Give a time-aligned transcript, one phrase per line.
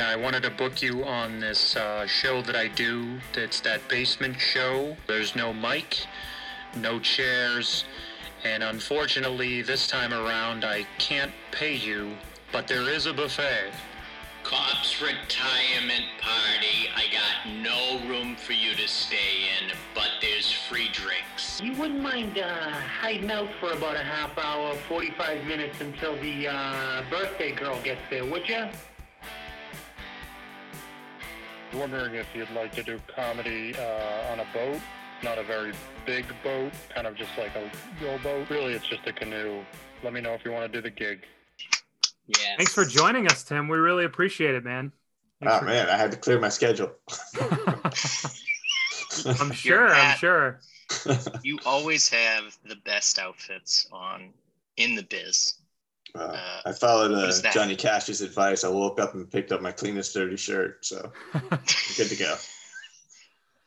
[0.00, 3.20] Yeah, I wanted to book you on this uh, show that I do.
[3.34, 4.96] It's that basement show.
[5.06, 6.06] There's no mic,
[6.74, 7.84] no chairs,
[8.42, 12.16] and unfortunately, this time around, I can't pay you,
[12.50, 13.72] but there is a buffet.
[14.42, 16.88] Cops retirement party.
[16.96, 21.60] I got no room for you to stay in, but there's free drinks.
[21.60, 26.48] You wouldn't mind uh, hiding out for about a half hour, 45 minutes until the
[26.48, 28.64] uh, birthday girl gets there, would you?
[31.74, 34.80] Wondering if you'd like to do comedy uh, on a boat,
[35.22, 35.72] not a very
[36.04, 37.70] big boat, kind of just like a
[38.04, 38.50] rowboat.
[38.50, 39.62] Really, it's just a canoe.
[40.02, 41.20] Let me know if you want to do the gig.
[42.26, 42.56] Yeah.
[42.56, 43.68] Thanks for joining us, Tim.
[43.68, 44.92] We really appreciate it, man.
[45.40, 46.90] Thanks Oh for- man, I had to clear my schedule.
[49.38, 49.88] I'm sure.
[49.88, 50.60] I'm sure.
[51.42, 54.30] You always have the best outfits on
[54.76, 55.54] in the biz.
[56.14, 57.50] Uh, Uh, I followed uh.
[57.52, 58.64] Johnny Cash's advice.
[58.64, 62.36] I woke up and picked up my cleanest dirty shirt, so good to go.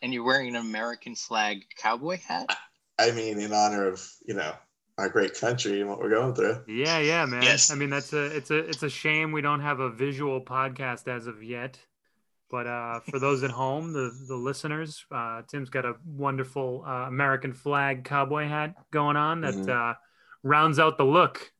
[0.02, 2.56] And you're wearing an American flag cowboy hat?
[3.00, 4.53] I mean, in honor of you know
[4.98, 6.64] our great country and what we're going through.
[6.68, 7.42] Yeah, yeah, man.
[7.42, 7.72] Yes.
[7.72, 11.08] I mean, that's a it's a it's a shame we don't have a visual podcast
[11.08, 11.80] as of yet.
[12.52, 17.08] But uh, for those at home, the the listeners, uh, Tim's got a wonderful uh,
[17.08, 19.70] American flag cowboy hat going on that Mhm.
[19.70, 19.96] uh,
[20.44, 21.52] rounds out the look.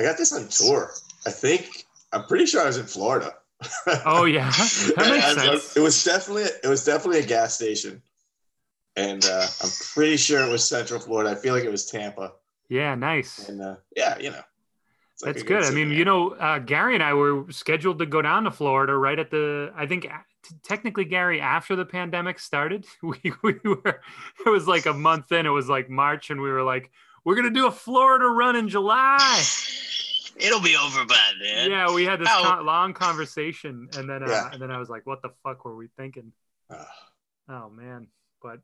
[0.00, 0.92] I got this on tour.
[1.26, 3.34] I think I'm pretty sure I was in Florida.
[4.06, 4.50] Oh yeah,
[4.96, 5.76] that makes I- sense.
[5.76, 8.00] It was definitely it was definitely a gas station,
[8.96, 11.30] and uh, I'm pretty sure it was Central Florida.
[11.30, 12.32] I feel like it was Tampa,
[12.70, 13.48] Yeah, nice.
[13.48, 14.42] and uh, yeah, you know,
[15.22, 15.64] like That's good.
[15.64, 18.96] I mean, you know, uh, Gary and I were scheduled to go down to Florida
[18.96, 19.70] right at the.
[19.76, 20.04] I think
[20.42, 24.00] t- technically, Gary, after the pandemic started, we we were.
[24.46, 25.44] It was like a month in.
[25.44, 26.90] It was like March, and we were like,
[27.24, 29.18] "We're gonna do a Florida run in July."
[30.36, 31.70] It'll be over by then.
[31.70, 34.50] yeah, we had this con- long conversation, and then uh, Yeah.
[34.52, 36.32] and then I was like, "What the fuck were we thinking?"
[36.70, 36.84] Uh,
[37.48, 38.06] Oh man,
[38.42, 38.60] but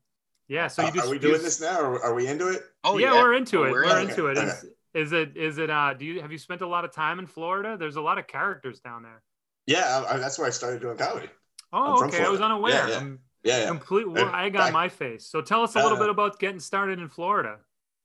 [0.47, 0.67] yeah.
[0.67, 1.81] So you just are we doing just- this now?
[1.81, 2.61] Or are we into it?
[2.85, 3.71] Oh yeah, yeah, we're into Oh, it.
[3.71, 4.37] we're We're, in into it.
[4.37, 4.43] it.
[4.45, 7.19] Is, is it is it uh do you have you spent a lot of time
[7.19, 7.75] in Florida?
[7.77, 9.21] There's a lot of characters down there.
[9.65, 11.27] Yeah, I, I, that's where I started doing comedy.
[11.73, 12.23] Oh, I'm okay.
[12.23, 12.45] I was Florida.
[12.45, 12.73] unaware.
[12.73, 13.07] Yeah, yeah.
[13.43, 13.67] Yeah, yeah.
[13.67, 15.25] complete well, egg on back- my face.
[15.27, 17.57] So tell us a little Uh, bit about getting started in Florida.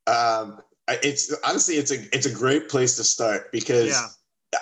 [0.07, 4.09] Um, it's honestly, it's a it's a great place to start because Yeah.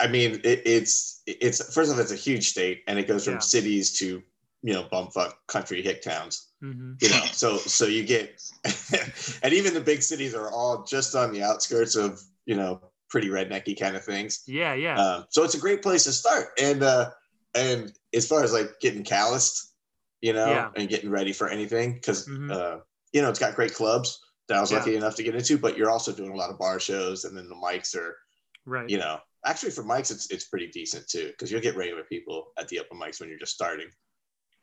[0.00, 3.24] I mean, it, it's it's first of all, it's a huge state, and it goes
[3.24, 3.38] from Yeah.
[3.40, 4.22] cities to
[4.62, 6.48] you know bumfuck country hick towns.
[6.60, 8.40] hmm You know, so so you get,
[9.42, 13.28] and even the big cities are all just on the outskirts of you know pretty
[13.28, 14.44] rednecky kind of things.
[14.46, 16.48] Yeah, yeah, Um, so it's a great place to start.
[16.60, 17.10] And uh,
[17.54, 19.72] and as far as like getting calloused,
[20.20, 20.70] you know, Yeah.
[20.76, 22.50] and getting ready for anything, because Mhm.
[22.52, 22.80] uh,
[23.12, 24.78] you know it's got great clubs that I was Yeah.
[24.78, 25.56] lucky enough to get into.
[25.56, 28.18] But you're also doing a lot of bar shows, and then the mics are,
[28.66, 28.90] right.
[28.90, 32.52] you know, actually for mics it's it's pretty decent too, because you'll get regular people
[32.58, 33.88] at the open mics when you're just starting.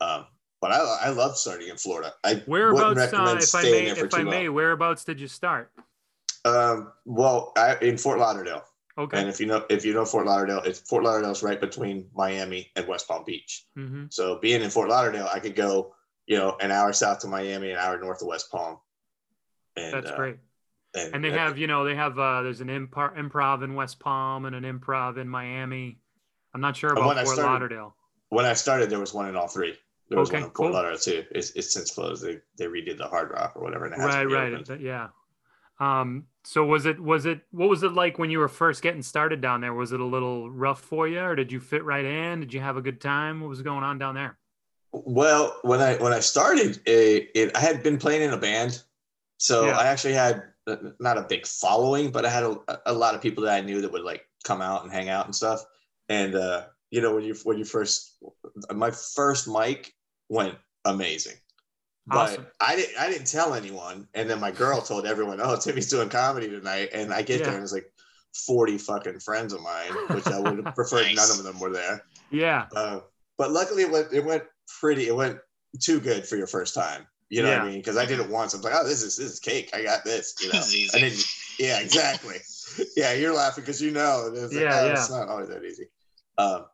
[0.02, 0.28] Um,
[0.62, 2.14] but I I love starting in Florida.
[2.24, 4.56] I wouldn't Whereabouts, uh, recommend if I may, there for if I may, long.
[4.56, 5.72] whereabouts did you start?
[6.46, 8.64] Um, well, I, in Fort Lauderdale.
[8.98, 9.20] Okay.
[9.20, 12.72] And if you know if you know Fort Lauderdale, it's Fort Lauderdale's right between Miami
[12.76, 13.66] and West Palm Beach.
[13.76, 17.28] hmm So being in Fort Lauderdale, I could go, you know, an hour south to
[17.28, 18.78] Miami, an hour north of West Palm.
[19.78, 20.36] And, That's uh, great.
[20.96, 23.76] And, And they uh, have, you know, they have uh there's an impar- improv in
[23.76, 26.00] West Palm and an improv in Miami.
[26.54, 27.96] I'm not sure about Fort started- Lauderdale.
[28.30, 29.76] when I started, there was one in all three.
[30.10, 30.72] There was Okay, one in Fort cool.
[30.72, 31.24] Lauderdale too.
[31.32, 32.24] It's, it's since closed.
[32.26, 33.86] They they redid the Hard Rock or whatever.
[33.86, 34.48] And Right, right.
[34.48, 34.66] reopened.
[34.68, 35.10] Th- Yeah.
[35.80, 39.04] Um, so was it was it what was it like when you were first getting
[39.04, 39.74] started down there?
[39.76, 42.40] Was it a little rough for you or did you fit right in?
[42.40, 43.42] Did you have a good time?
[43.42, 44.40] What was going on down there?
[44.92, 48.82] Well, when I when I started, it, it I had been playing in a band,
[49.38, 49.78] so Yeah.
[49.78, 53.22] I actually had uh, not a big following, but I had a, a lot of
[53.22, 55.64] people that I knew that would like come out and hang out and stuff.
[56.10, 58.18] And uh, you know, when you when you first,
[58.74, 59.94] my first mic
[60.30, 60.56] went
[60.86, 61.36] amazing,
[62.06, 62.48] but Awesome.
[62.60, 64.08] I didn't I didn't tell anyone.
[64.14, 67.46] And then my girl told everyone, "Oh, Timmy's doing comedy tonight," and I get Yeah.
[67.48, 67.92] there and it's like.
[68.46, 71.16] 40 fucking friends of mine, which I would have preferred Nice.
[71.16, 72.04] none of them were there.
[72.30, 72.68] Yeah.
[72.76, 73.00] Uh,
[73.36, 74.44] but luckily, it went, it went
[74.80, 75.08] pretty.
[75.08, 75.40] It went
[75.82, 77.08] too good for your first time.
[77.30, 77.80] You know what I mean?
[77.80, 78.54] Because I did it once.
[78.54, 79.72] I'm like, oh, this is this is cake.
[79.74, 80.36] I got this.
[80.42, 80.60] You know.
[80.60, 80.98] This is easy.
[80.98, 81.26] I didn't.
[81.60, 82.38] Yeah, exactly.
[82.96, 84.32] yeah, you're laughing because you know.
[84.34, 84.92] It's like, Yeah, oh, yeah.
[84.94, 85.88] It's not always that easy.
[86.38, 86.66] Um,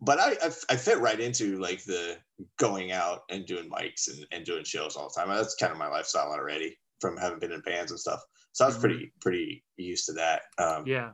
[0.00, 2.16] but I, I I fit right into like the
[2.58, 5.34] going out and doing mics and, and doing shows all the time.
[5.34, 8.20] That's kind of my lifestyle already from having been in bands and stuff.
[8.52, 8.80] So I was Mhm.
[8.80, 10.42] pretty pretty used to that.
[10.58, 11.12] Um, Yeah.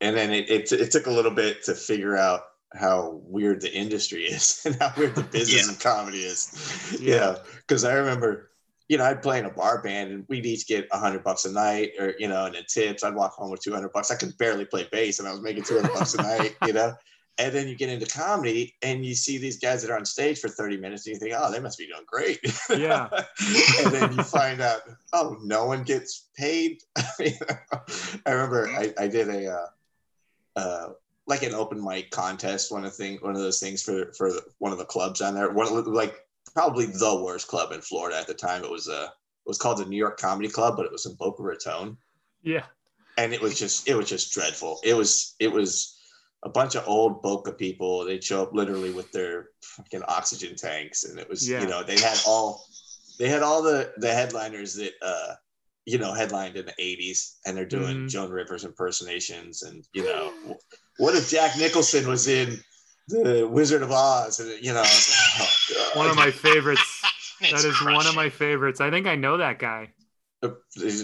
[0.00, 2.42] and then it, it, it took a little bit to figure out
[2.74, 5.72] how weird the industry is and how weird the business Yeah.
[5.72, 6.96] of comedy is.
[7.00, 7.36] Yeah.
[7.60, 8.50] Because I remember,
[8.88, 11.44] you know, I'd play in a bar band and we'd each get a hundred bucks
[11.44, 13.02] a night or, you know, and then tips.
[13.04, 14.10] I'd walk home with 200 bucks.
[14.10, 16.92] I could barely play bass and I was making 200 bucks a night, you know?
[17.38, 20.38] And then you get into comedy and you see these guys that are on stage
[20.38, 22.38] for 30 minutes and you think, oh, they must be doing great.
[22.70, 23.08] Yeah.
[23.84, 24.80] and then you find out,
[25.12, 26.78] oh, no one gets paid.
[26.96, 27.34] I
[28.26, 29.66] remember I, I did a, uh,
[30.58, 30.88] uh,
[31.26, 34.30] like an open mic contest, one of the thing, one of those things for, for
[34.58, 35.50] one of the clubs on there.
[35.50, 36.14] One of like
[36.54, 38.62] probably the worst club in Florida at the time.
[38.64, 41.14] It was, uh, it was called the New York Comedy Club, but it was in
[41.14, 41.96] Boca Raton
[42.42, 42.64] Yeah.
[43.18, 44.80] and it was just it was just dreadful.
[44.84, 45.98] It was it was
[46.42, 48.04] a bunch of old Boca people.
[48.04, 51.60] They'd show up literally with their fucking oxygen tanks, and it was Yeah.
[51.62, 52.64] you know they had all
[53.18, 55.34] they had all the the headliners that uh
[55.86, 58.08] you know headlined in the '80s, and they're doing Mhm.
[58.10, 60.32] Joan Rivers impersonations, and you know
[60.98, 62.62] what if Jack Nicholson was in
[63.08, 65.90] the Wizard of Oz, and you know oh.
[65.94, 66.82] One of my favorites.
[67.38, 68.80] That is one of my favorites.
[68.80, 69.92] I think I know that guy.
[70.40, 70.48] They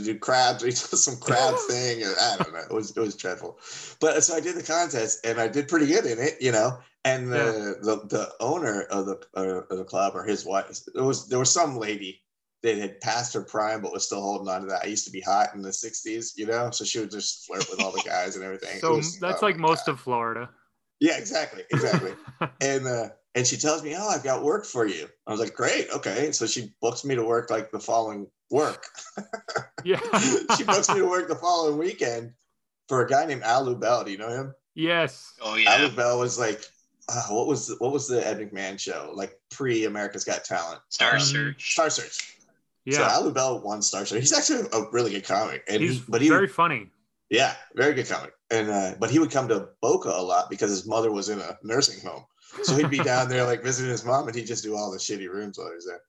[0.03, 0.63] do crabs.
[0.63, 2.03] He does some crab thing.
[2.05, 2.61] I don't know.
[2.61, 3.59] It was it was dreadful.
[4.01, 6.79] But so I did the contest and I did pretty good in it, you know.
[7.05, 11.01] And the the, the owner of the uh, of the club or his wife, it
[11.01, 12.23] was there was some lady
[12.63, 14.83] that had passed her prime but was still holding on to that.
[14.85, 16.71] I used to be hot in the '60s, you know.
[16.71, 18.79] So she would just flirt with all the guys and everything.
[18.81, 19.93] So was- that's oh like most God.
[19.93, 20.49] of Florida.
[21.01, 22.13] Yeah, exactly, exactly.
[22.61, 25.55] and uh, and she tells me, "Oh, I've got work for you." I was like,
[25.55, 28.87] "Great, okay." So she books me to work like the following work.
[29.85, 29.99] Yeah.
[30.57, 32.35] she books me to work the following weekend
[32.89, 34.05] for a guy named Al Lubel.
[34.05, 34.55] Do you know him?
[34.77, 35.33] yes.
[35.43, 35.75] Oh yeah.
[35.75, 35.95] Alu yeah.
[35.97, 36.63] Bell was like,
[37.09, 39.11] uh, what was the, what was the Ed McMahon show?
[39.13, 40.81] Like pre America's Got Talent.
[40.89, 41.73] Star Uh, Search.
[41.73, 42.39] Star Search.
[42.91, 43.09] So Yeah.
[43.13, 44.21] Al Lubel won Star Search.
[44.21, 46.91] He's actually a really good comic, and He's he, but he very funny.
[47.31, 48.33] yeah, very good comic.
[48.51, 51.39] And uh, but he would come to Boca a lot because his mother was in
[51.41, 52.25] a nursing home.
[52.65, 54.99] So he'd be down there like visiting his mom, and he'd just do all the
[54.99, 56.01] shitty rooms while he was there.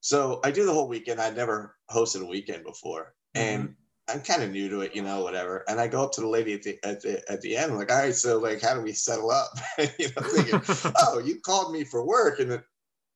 [0.00, 1.20] So I do the whole weekend.
[1.20, 3.74] I'd never hosted a weekend before, and
[4.08, 5.64] I'm kind of new to it, you know, whatever.
[5.68, 7.78] And I go up to the lady at the at the at the end, I'm
[7.78, 9.50] like, all right, so like, how do we settle up?
[9.98, 10.60] you know, thinking,
[11.02, 12.64] oh, you called me for work, and it-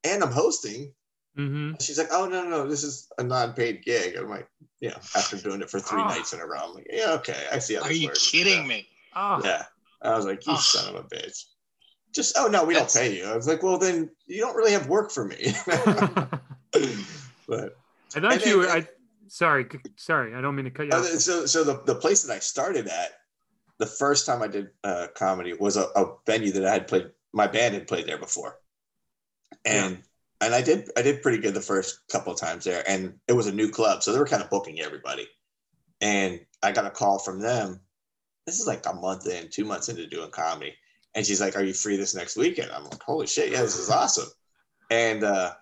[0.06, 0.92] and I'm hosting.
[1.36, 4.16] Hmm She's like, oh no, no, no, this is a non-paid gig.
[4.16, 4.48] I'm like,
[4.80, 6.06] you know, after doing it for three Oh.
[6.06, 8.30] nights in a row, I'm like, yeah, okay, I see how Are you works.
[8.30, 8.68] kidding Yeah.
[8.68, 8.88] me?
[9.16, 9.64] Oh, Yeah.
[10.02, 10.56] I was like, you Oh.
[10.56, 11.44] son of a bitch.
[12.14, 13.24] Just oh no, we don't pay you.
[13.24, 15.36] I was like, well then you don't really have work for me.
[17.48, 17.76] but
[18.16, 18.62] I thought And you.
[18.66, 18.88] then- I
[19.28, 19.66] sorry,
[19.96, 20.34] sorry.
[20.34, 21.06] I don't mean to cut you uh, off.
[21.06, 23.12] so so the, the place that I started at,
[23.78, 27.10] the first time I did uh, comedy was a, a venue that I had played.
[27.32, 28.60] My band had played there before,
[29.64, 29.98] and
[30.44, 33.32] and I did I did pretty good the first couple of times there, and it
[33.32, 35.26] was a new club, so they were kind of booking everybody.
[36.00, 37.80] And I got a call from them.
[38.46, 40.74] This is like a month in, two months into doing comedy,
[41.14, 43.78] and she's like, "Are you free this next weekend?" I'm like, "Holy shit, yeah, this
[43.78, 44.28] is awesome."
[44.90, 45.54] And uh,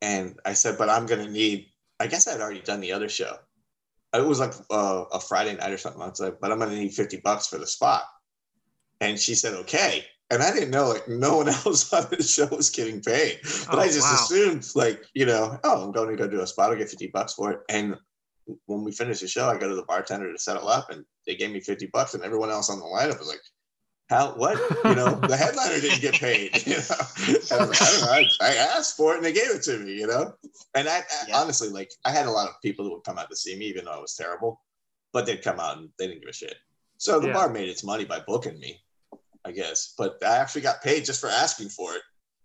[0.00, 1.66] and I said, "But I'm gonna need."
[2.00, 3.36] I guess I'd already done the other show.
[4.14, 6.00] It was like uh, a Friday night or something.
[6.00, 8.04] I was like, "But I'm gonna need fifty bucks for the spot."
[9.00, 12.46] And she said, "Okay." And I didn't know like no one else on the show
[12.46, 13.40] was getting paid,
[13.70, 14.14] but Oh, I just wow.
[14.14, 16.70] assumed like you know, oh, I'm going to go do a spot.
[16.70, 17.60] I'll get fifty bucks for it.
[17.68, 17.96] And
[18.66, 21.36] when we finished the show, I go to the bartender to settle up, and they
[21.36, 23.40] gave me fifty bucks, and everyone else on the lineup was like,
[24.08, 24.34] "How?
[24.34, 24.58] What?
[24.82, 28.10] You know, the headliner didn't get paid." You know, I like, I know.
[28.10, 29.92] I, I asked for it, and they gave it to me.
[29.94, 30.32] You know,
[30.74, 31.38] and I, I Yeah.
[31.40, 33.66] honestly like I had a lot of people that would come out to see me,
[33.66, 34.60] even though I was terrible,
[35.12, 36.56] but they'd come out and they didn't give a shit.
[36.98, 37.32] So the Yeah.
[37.34, 38.80] bar made its money by booking me,
[39.44, 39.94] I guess.
[39.96, 42.02] But I actually got paid just for asking for it.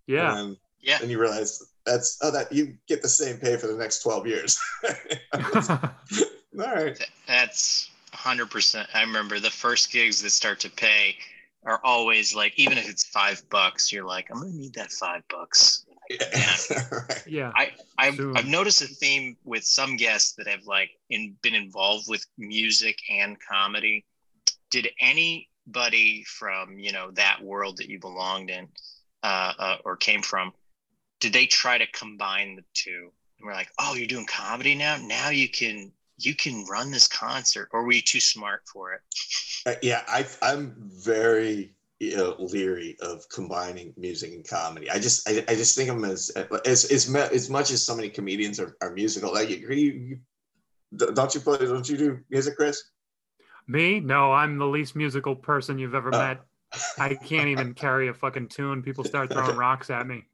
[0.07, 0.37] yeah.
[0.37, 0.97] And Yeah.
[0.99, 4.27] then you realize that's oh that you get the same pay for the next 12
[4.27, 4.59] years.
[5.33, 5.79] All
[6.57, 6.99] right.
[7.27, 8.87] That's 100%.
[8.93, 11.15] I remember the first gigs that start to pay
[11.65, 14.91] are always like, even if it's five bucks, you're like, I'm going to need that
[14.91, 15.85] five bucks.
[16.09, 16.55] Yeah.
[16.91, 17.23] right.
[17.27, 17.51] yeah.
[17.97, 18.35] I've, Soon.
[18.35, 22.97] I've noticed a theme with some guests that have like in, been involved with music
[23.11, 24.05] and comedy.
[24.71, 24.89] Did
[25.69, 28.67] anybody from, you know, that world that you belonged in
[29.23, 30.51] uh, uh, or came from,
[31.19, 33.11] did they try to combine the two?
[33.39, 34.97] And we're like, oh, you're doing comedy now?
[34.97, 39.01] Now you can you can run this concert or were you too smart for it?
[39.65, 44.89] Uh, yeah, I, I'm very you know, leery of combining music and comedy.
[44.89, 46.29] I just, I, I just think of them as,
[46.65, 49.33] as, as, as much as so many comedians are, are musical.
[49.33, 50.19] Like, you, you,
[50.95, 51.57] don't you play?
[51.57, 52.83] Don't you do music, Chris?
[53.69, 53.99] Me?
[53.99, 56.17] No, I'm the least musical person you've ever Oh.
[56.17, 56.41] met.
[56.97, 58.81] I can't even carry a fucking tune.
[58.83, 60.25] People start throwing rocks at me.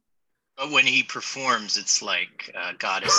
[0.58, 3.14] But when he performs, it's like uh, God is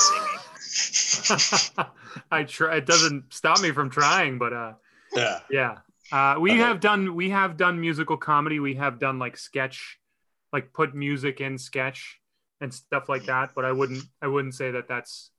[0.64, 1.86] singing.
[2.30, 2.76] I try.
[2.78, 4.72] It doesn't stop me from trying, but uh,
[5.14, 5.40] Yeah.
[5.50, 5.78] yeah.
[6.10, 6.60] Uh, we Okay.
[6.60, 8.58] have done we have done musical comedy.
[8.58, 9.98] We have done like sketch,
[10.52, 12.20] like put music in sketch
[12.62, 13.54] and stuff like that.
[13.54, 15.30] But I wouldn't I wouldn't say that that's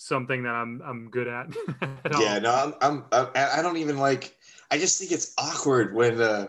[0.00, 1.46] something that I'm I'm good at.
[2.04, 2.22] at all.
[2.22, 4.36] Yeah, no, I'm, I'm, I, I don't even like.
[4.70, 6.46] I just think it's awkward when, uh,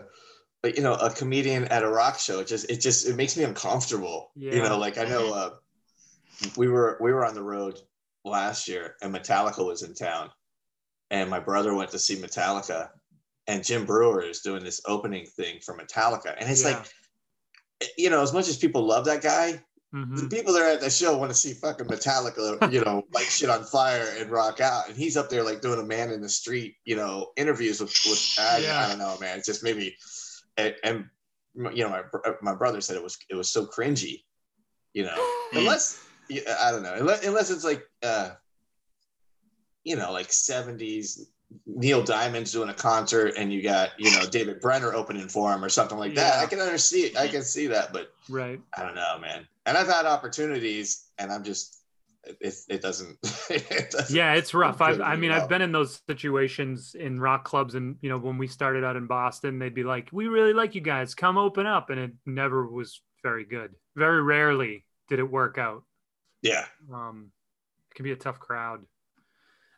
[0.62, 2.38] like, you know, a comedian at a rock show.
[2.38, 4.30] It just, it just, it makes me uncomfortable.
[4.36, 4.54] yeah.
[4.54, 5.50] You know, like I know, uh,
[6.56, 7.80] we were, we were on the road
[8.24, 10.30] last year and Metallica was in town
[11.10, 12.90] and my brother went to see Metallica
[13.48, 16.36] and Jim Breuer is doing this opening thing for Metallica.
[16.38, 16.76] And it's Yeah.
[16.76, 16.86] like,
[17.98, 19.60] you know, as much as people love that guy,
[19.92, 20.30] the Mhm.
[20.30, 23.50] people that are at the show want to see fucking Metallica, you know, light shit
[23.50, 24.88] on fire and rock out.
[24.88, 27.90] And he's up there like doing a man in the street, you know, interviews with,
[28.06, 28.78] with I, Yeah.
[28.84, 29.36] I don't know, man.
[29.38, 29.94] It's just maybe,
[30.56, 31.04] and, and
[31.74, 32.02] you know, my,
[32.40, 34.24] my brother said it was, it was so cringy,
[34.94, 38.30] you know, unless, yeah, I don't know, unless, unless it's like, uh,
[39.84, 41.20] you know, like 70s
[41.66, 45.64] Neil Diamond's doing a concert and you got, you know, David Brenner opening for him
[45.64, 46.36] or something like that.
[46.36, 46.42] Yeah.
[46.42, 48.60] I can understand, I can see that, but Right.
[48.76, 49.46] I don't know, man.
[49.66, 51.82] And I've had opportunities, and I'm just
[52.24, 53.18] it, it doesn't.
[53.50, 54.80] it doesn't Yeah, it's rough.
[54.80, 55.32] I've, I mean.
[55.32, 58.96] I've been in those situations in rock clubs, and you know, when we started out
[58.96, 61.14] in Boston, they'd be like, "We really like you guys.
[61.14, 63.74] Come open up," and it never was very good.
[63.96, 65.84] Very rarely did it work out.
[66.42, 67.30] Yeah, Um,
[67.90, 68.84] it can be a tough crowd.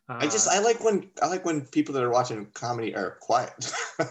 [0.09, 3.17] Uh, I just I like when I like when people that are watching comedy are
[3.21, 3.73] quiet.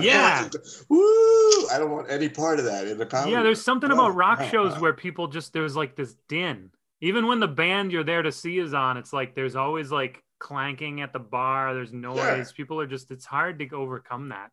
[0.00, 0.42] Yeah.
[0.44, 1.68] watching- woo!
[1.68, 3.32] I don't want any part of that in the comedy.
[3.32, 4.80] yeah, there's something No, about rock no, shows no.
[4.80, 6.70] where people just there's like this din.
[7.00, 10.22] Even when the band you're there to see is on, it's like there's always like
[10.38, 11.72] clanking at the bar.
[11.74, 12.52] There's noise.
[12.52, 13.10] People are just.
[13.10, 14.50] It's hard to overcome that.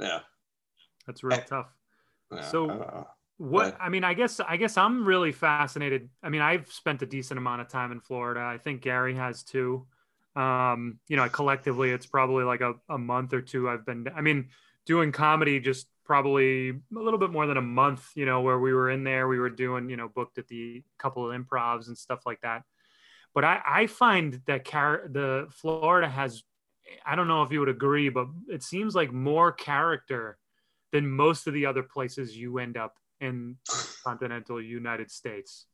[0.00, 0.20] Yeah.
[1.06, 1.66] That's real Eh, tough.
[2.32, 3.04] yeah, So- I.
[3.38, 6.08] What But- I mean, I guess I guess I'm really fascinated.
[6.22, 8.40] I mean, I've spent a decent amount of time in Florida.
[8.40, 9.86] I think Gary has too.
[10.34, 13.68] Um, you know, collectively, it's probably like a, a month or two.
[13.68, 14.06] I've been.
[14.14, 14.48] I mean,
[14.86, 18.10] doing comedy just probably a little bit more than a month.
[18.14, 20.82] You know, where we were in there, we were doing you know booked at the
[20.98, 22.62] couple of improvs and stuff like that.
[23.34, 26.42] But I I find that car- the Florida has.
[27.04, 30.38] I don't know if you would agree, but it seems like more character
[30.92, 33.56] than most of the other places you end up in
[34.04, 35.66] continental United States.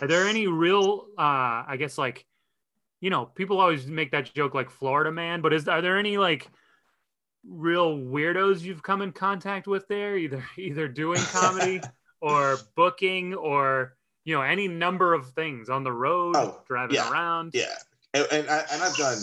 [0.00, 2.26] Are there any real, uh, I guess, like,
[3.00, 6.16] you know, people always make that joke like Florida man, but is are there any
[6.16, 6.48] like
[7.46, 11.80] real weirdos you've come in contact with there, either either doing comedy
[12.20, 17.10] or booking or you know any number of things on the road, Oh, driving yeah.
[17.10, 17.50] around?
[17.52, 17.74] Yeah,
[18.14, 19.18] and and, I, and I've done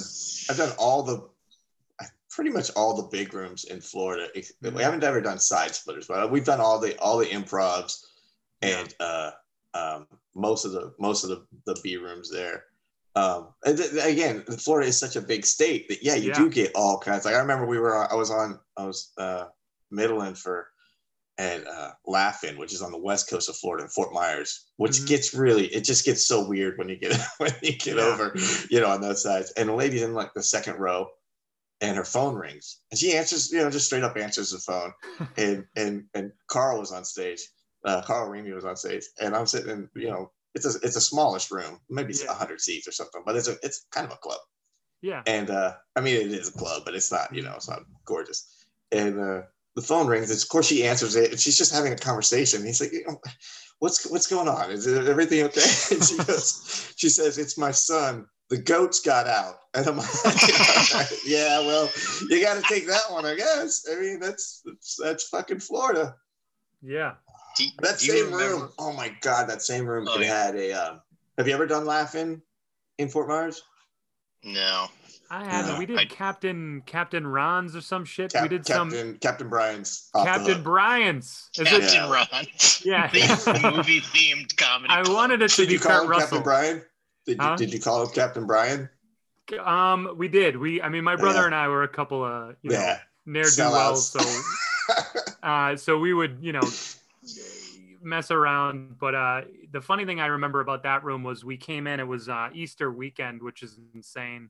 [0.50, 1.28] I've done all the
[2.42, 4.28] pretty much all the big rooms in Florida.
[4.64, 8.04] We haven't ever done side splitters, but we've done all the all the improvs
[8.64, 9.30] and uh,
[9.76, 12.64] um, most of the most of the, the B rooms there.
[13.16, 16.36] Um, and th- again, Florida is such a big state that yeah, you Yeah.
[16.40, 17.26] do get all kinds.
[17.26, 19.46] Like I remember we were I was on I was uh,
[19.92, 20.70] Midland for
[21.38, 24.94] and uh, Laughing, which is on the west coast of Florida in Fort Myers, which
[24.94, 25.08] Mhm.
[25.08, 28.02] gets really it just gets so weird when you get when you get Yeah.
[28.04, 28.34] over,
[28.72, 29.52] you know, on those sides.
[29.58, 31.08] And the lady's in like the second row,
[31.82, 34.94] and her phone rings, and she answers, you know, just straight up answers the phone.
[35.38, 37.42] and and and Carl was on stage.
[37.84, 40.96] Uh, Carl Remy was on stage, and I'm sitting in, you know, it's a it's
[40.96, 42.32] a smallish room, maybe Yeah.
[42.32, 44.40] a hundred seats or something, but it's a it's kind of a club.
[45.02, 45.24] Yeah.
[45.26, 47.80] And uh, I mean, it is a club, but it's not, you know, it's not
[48.06, 48.48] gorgeous.
[48.92, 49.42] And uh,
[49.76, 50.30] the phone rings.
[50.30, 52.64] And of course, she answers it, and she's just having a conversation.
[52.64, 53.20] He's like, you know,
[53.80, 54.70] "What's what's going on?
[54.70, 55.62] Is everything okay?"
[55.96, 58.28] And she goes, she says, "It's my son.
[58.52, 60.08] The goats got out." And I'm like,
[61.26, 61.90] "Yeah, well,
[62.30, 63.88] you got to take that one, I guess.
[63.90, 66.14] I mean, that's that's, that's fucking Florida.
[66.82, 67.14] Yeah.
[67.58, 68.70] Do, That do same room.
[68.78, 70.08] Oh my god, that same room.
[70.10, 70.44] Oh, it yeah.
[70.46, 70.72] had a.
[70.74, 71.02] Um,
[71.38, 72.42] have you ever done laughing
[72.98, 73.62] in Fort Myers?
[74.44, 74.88] No.
[75.30, 75.72] I haven't.
[75.74, 75.80] Yeah.
[75.80, 78.34] we did I- Captain Captain Ron's or some shit.
[78.34, 80.10] Cap- we did some Captain Captain Brian's.
[80.14, 81.50] Captain Brian's.
[81.58, 81.94] Is Captain it?
[81.94, 82.12] Yeah.
[82.12, 82.28] Ron.
[82.84, 83.08] Yeah.
[83.62, 84.92] The movie themed comedy.
[84.94, 85.16] I club.
[85.16, 86.28] wanted it to Did be you call Kurt him Russell.
[86.40, 86.82] Captain Brian?
[87.26, 87.56] Did you, Huh?
[87.56, 88.90] did you call him Captain Brian?
[89.64, 90.56] Um, we did.
[90.58, 91.46] We, I mean, my brother Yeah.
[91.48, 93.00] and I were a couple of you know Yeah.
[93.26, 94.20] ne'er do wells, so
[95.44, 96.62] uh, so we would you know
[98.02, 98.98] mess around.
[98.98, 102.00] But uh, the funny thing I remember about that room was we came in.
[102.00, 104.50] It was uh, Easter weekend, which is insane.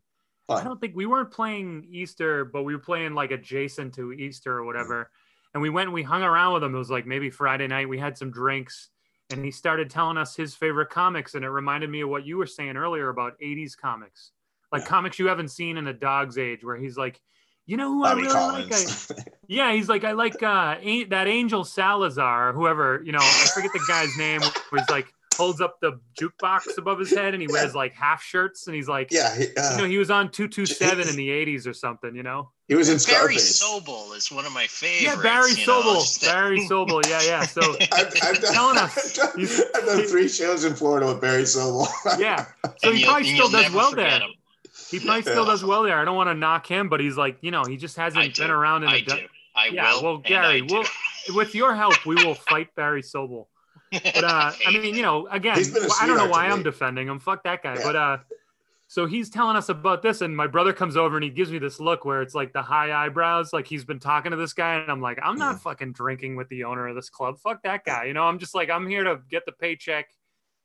[0.50, 4.58] I don't think we weren't playing Easter, but we were playing like adjacent to Easter
[4.58, 5.10] or whatever.
[5.54, 6.76] And we went and we hung around with them.
[6.76, 7.88] It was like maybe Friday night.
[7.88, 8.90] We had some drinks
[9.32, 11.36] and he started telling us his favorite comics.
[11.36, 14.32] And it reminded me of what you were saying earlier about 80s comics,
[14.72, 14.88] like Yeah.
[14.88, 17.22] comics you haven't seen in a dog's age, where he's like,
[17.66, 18.72] you know who Bobby I really like?
[18.74, 18.88] I,
[19.48, 20.76] yeah, he's like, I like uh,
[21.10, 25.62] that Angel Salazar, or whoever, you know, I forget the guy's name, he's like, holds
[25.62, 29.12] up the jukebox above his head and he wears like half shirts and he's like,
[29.12, 32.24] yeah, he, uh, you know, he was on 227 in the 80s or something, you
[32.24, 32.52] know?
[32.72, 33.62] He was in Barry Scarface.
[33.62, 35.04] Sobel is one of my favorites.
[35.04, 35.96] Yeah, Barry you know, Sobel.
[35.96, 37.06] just Barry Sobel.
[37.06, 37.42] Yeah, yeah.
[37.44, 37.60] So,
[37.92, 39.30] I've, I've, done, Telling I've, done,
[39.76, 41.86] I've done three shows in Florida with Barry Sobel.
[42.18, 42.46] yeah.
[42.64, 44.08] So and he probably still does well there.
[44.22, 44.30] him.
[44.90, 46.00] He probably still does well there.
[46.00, 48.42] I don't want to knock him, but he's like, you know, he just hasn't do.
[48.44, 49.16] been around in I a do.
[49.16, 50.04] do- I I Yeah, will.
[50.04, 50.86] well, Gary, I we'll,
[51.36, 53.48] with your help, we will fight Barry Sobel.
[53.92, 56.64] But uh, I mean, you know, again, He's been a I don't know why I'm
[56.64, 57.20] defending him.
[57.20, 57.76] Fuck that guy.
[57.76, 57.84] Yeah.
[57.84, 58.18] But uh,
[58.94, 61.60] so he's telling us about this, and my brother comes over and he gives me
[61.60, 64.74] this look where it's like the high eyebrows, like he's been talking to this guy,
[64.76, 65.60] and I'm like, I'm not Yeah.
[65.60, 67.40] fucking drinking with the owner of this club.
[67.40, 68.04] Fuck that guy.
[68.04, 70.10] You know, I'm just like, I'm here to get the paycheck,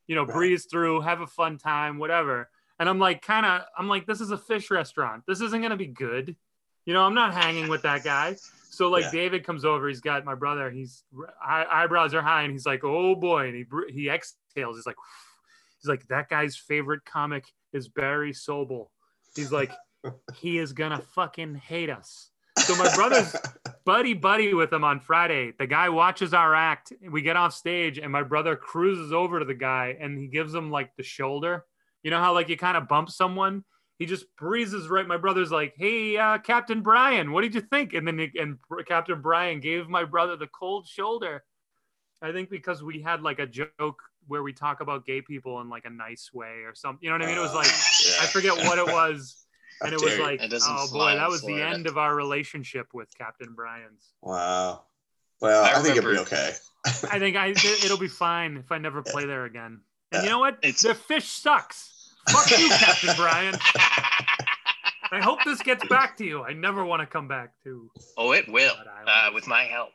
[0.09, 0.35] you know, Right.
[0.35, 2.51] breeze through, have a fun time, whatever.
[2.81, 5.23] And I'm like, kind of, I'm like, this is a fish restaurant.
[5.29, 6.35] This isn't gonna be good.
[6.85, 8.35] You know, I'm not hanging with that guy.
[8.71, 9.11] So like Yeah.
[9.13, 10.69] David comes over, he's got my brother.
[10.69, 11.05] He's
[11.41, 14.77] eye, eyebrows are high, and he's like, "Oh boy!" And he he exhales.
[14.79, 14.97] He's like,
[15.87, 18.87] he's like, that guy's favorite comic is Barry Sobel.
[19.35, 19.73] He's like,
[20.35, 22.31] he is gonna fucking hate us.
[22.59, 23.37] So my brother's
[23.85, 25.53] buddy buddy with him on Friday.
[25.59, 26.93] The guy watches our act.
[27.09, 30.55] We get off stage, and my brother cruises over to the guy, and he gives
[30.55, 31.65] him like the shoulder.
[32.03, 33.65] You know how like you kind of bump someone
[33.99, 35.07] he just breezes right.
[35.07, 39.23] My brother's like, "Hey, uh, Captain Brian, what did you think?" And then and Captain
[39.23, 41.43] Brian gave my brother the cold shoulder.
[42.21, 45.69] I think because we had like a joke where we talk about gay people in
[45.69, 46.99] like a nice way or something.
[47.03, 47.39] You know what I mean?
[47.39, 49.47] It was like Uh, I forget what it was,
[49.81, 51.75] and it was dare like, It oh boy, that was the Florida.
[51.75, 54.13] end of our relationship with Captain Brian's.
[54.23, 54.83] Wow.
[55.41, 56.53] Well, I I, think it'll be okay.
[57.11, 57.49] I think I
[57.85, 59.81] it'll be fine if I never play there again.
[60.13, 60.59] And you know what?
[60.63, 61.93] It's- the fish sucks.
[62.29, 63.55] Fuck you, Captain Brian.
[65.13, 66.43] I hope this gets back to you.
[66.43, 67.89] I never want to come back to.
[68.17, 68.75] Oh, it will,
[69.07, 69.93] uh, with my help.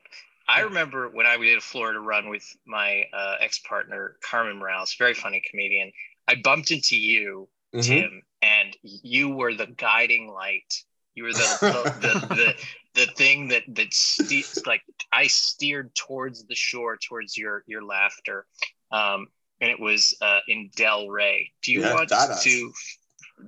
[0.52, 4.96] I remember when I did a Florida run with my uh, ex partner, Carmen Morales,
[4.98, 5.92] very funny comedian.
[6.28, 7.84] I bumped into you, Mhm.
[7.84, 10.84] Tim, and you were the guiding light.
[11.16, 12.54] You were the the, the, the,
[12.96, 14.82] the thing that that ste- like
[15.12, 18.46] I steered towards the shore, towards your your laughter,
[18.92, 19.28] um,
[19.62, 21.52] and it was uh, in Delray.
[21.64, 22.74] Do you Yeah, want to?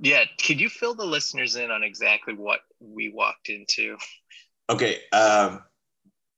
[0.02, 3.98] Yeah, could you fill the listeners in on exactly what we walked into?
[4.70, 5.00] Okay.
[5.12, 5.62] Um,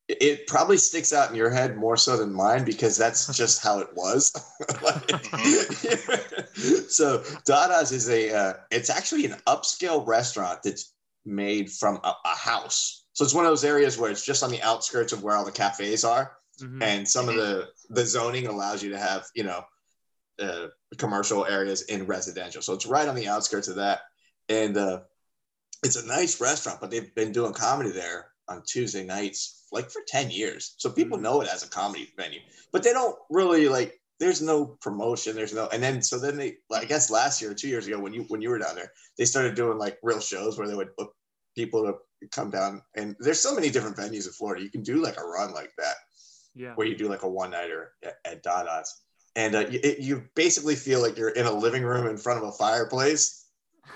[0.08, 3.80] it- probably sticks out in your head more so than mine because that's just how
[3.80, 4.32] it was.
[4.82, 5.10] Like-
[6.90, 10.94] so Dada's is a uh, it's actually an upscale restaurant that's
[11.26, 13.06] made from a, a house.
[13.14, 15.46] So it's one of those areas where it's just on the outskirts of where all
[15.46, 16.82] the cafes are, Mhm.
[16.84, 19.64] and some of the the zoning allows you to have you know
[20.40, 22.62] uh, commercial areas in residential.
[22.62, 24.02] So it's right on the outskirts of that,
[24.50, 25.02] and uh,
[25.84, 26.80] it's a nice restaurant.
[26.80, 31.18] But they've been doing comedy there on Tuesday nights like for ten years, so people
[31.18, 31.22] Mhm.
[31.22, 32.40] know it as a comedy venue.
[32.72, 34.02] But they don't really like.
[34.18, 35.36] There's no promotion.
[35.36, 36.58] There's no, and then so then they.
[36.72, 38.92] I guess last year, or two years ago, when you when you were down there,
[39.18, 41.14] they started doing like real shows where they would book
[41.56, 42.82] people to come down.
[42.96, 44.64] And there's so many different venues in Florida.
[44.64, 45.96] You can do like a run like that
[46.56, 46.74] Yeah.
[46.76, 48.90] where you do like a one nighter at, at Dada's,
[49.36, 52.42] and uh, you, it, you basically feel like you're in a living room in front
[52.42, 53.42] of a fireplace.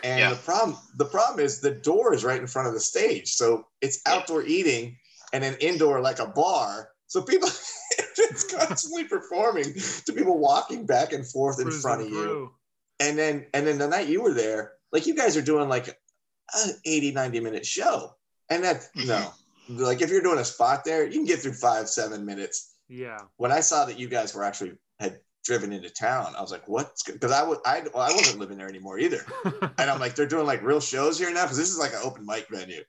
[0.03, 0.29] And Yeah.
[0.31, 3.67] the problem, the problem is the door is right in front of the stage, so
[3.81, 4.13] it's Yeah.
[4.15, 4.97] outdoor eating
[5.33, 6.89] and an indoor like a bar.
[7.07, 7.49] So people,
[8.17, 9.73] it's constantly performing
[10.05, 12.51] to people walking back and forth in front of you.
[12.99, 15.87] and then and then the night you were there like you guys are doing like
[15.87, 18.15] an 80 90 minute show.
[18.49, 19.31] And that no.
[19.69, 22.75] Like if you're doing a spot there you can get through five seven minutes.
[22.91, 23.19] Yeah.
[23.37, 26.67] when i saw that you guys were actually had driven into town i was like
[26.67, 29.23] what's because i was I, well, I wasn't living there anymore either.
[29.77, 31.43] And i'm like they're doing like real shows here now?
[31.43, 32.83] Because this is like an open mic venue.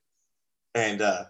[0.74, 1.24] And uh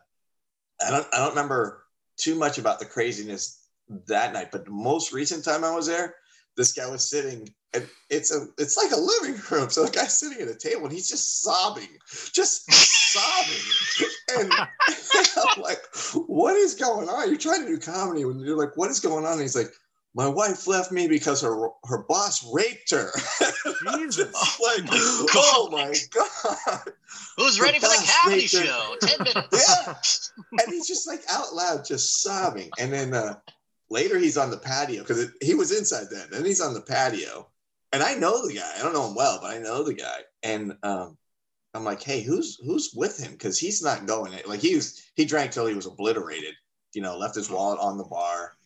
[0.86, 1.84] i don't i don't remember
[2.16, 3.66] too much about the craziness
[4.06, 6.14] that night but the most recent time i was there
[6.56, 9.70] this guy was sitting and it's a it's like a living room.
[9.70, 11.88] So the guy's sitting at a table and he's just sobbing
[12.32, 14.10] just sobbing.
[14.40, 14.52] And
[15.36, 15.82] i'm like
[16.26, 17.28] what is going on?
[17.28, 19.32] You're trying to do comedy when you're like what is going on?
[19.32, 19.72] And he's like
[20.14, 23.10] my wife left me because her her boss raped her
[23.98, 24.32] Jesus.
[24.60, 26.92] Like, Oh oh my god!
[27.36, 28.96] Who's ready for the comedy show?
[29.00, 30.32] Ten minutes.
[30.36, 30.62] Yeah.
[30.64, 32.70] And he's just like out loud, just sobbing.
[32.78, 33.36] And then uh,
[33.88, 36.28] later, he's on the patio because he was inside then.
[36.34, 37.48] And he's on the patio,
[37.92, 38.72] and I know the guy.
[38.78, 40.20] I don't know him well, but I know the guy.
[40.42, 41.16] And um,
[41.74, 43.32] I'm like, hey, who's who's with him?
[43.32, 44.32] Because he's not going.
[44.46, 46.54] Like he was, he drank till he was obliterated.
[46.94, 48.56] You know, left his wallet on the bar.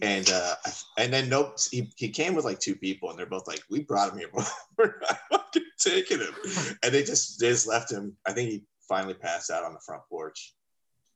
[0.00, 0.54] And uh,
[0.98, 3.82] and then nope, he, he came with like two people, and they're both like, "We
[3.84, 6.34] brought him here, but we're not fucking taking him."
[6.82, 8.16] And they just they just left him.
[8.26, 10.54] I think he finally passed out on the front porch.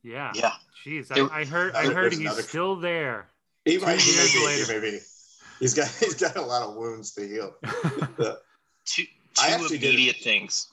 [0.04, 0.30] Yeah.
[0.34, 0.52] Yeah.
[0.86, 1.08] Jeez.
[1.08, 1.74] There- I, I heard.
[1.74, 3.26] I heard he's another- still there.
[3.64, 4.80] He might Two he years may be- later.
[4.80, 5.00] maybe
[5.58, 7.54] he's got he's got a lot of wounds to heal.
[8.84, 9.02] Two,
[9.40, 10.68] I two actually did- immediate things.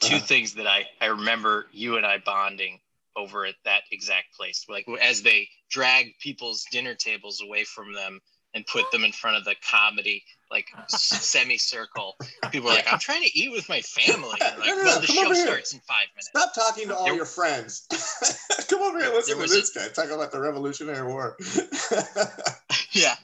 [0.00, 0.26] 2 Uh-huh.
[0.26, 2.80] things that I, I remember you and I bonding
[3.16, 4.66] over at that exact place.
[4.68, 8.20] Like as they drag people's dinner tables away from them
[8.54, 12.16] and put them in front of the comedy like semicircle.
[12.50, 15.06] People are like, "I'm trying to eat with my family." Like, No, no, well, the
[15.06, 16.28] come show starts in five minutes.
[16.28, 17.86] Stop talking to all There- your friends.
[18.68, 21.36] Come over here, and listen There to this guy talk about the Revolutionary War.
[22.92, 23.14] yeah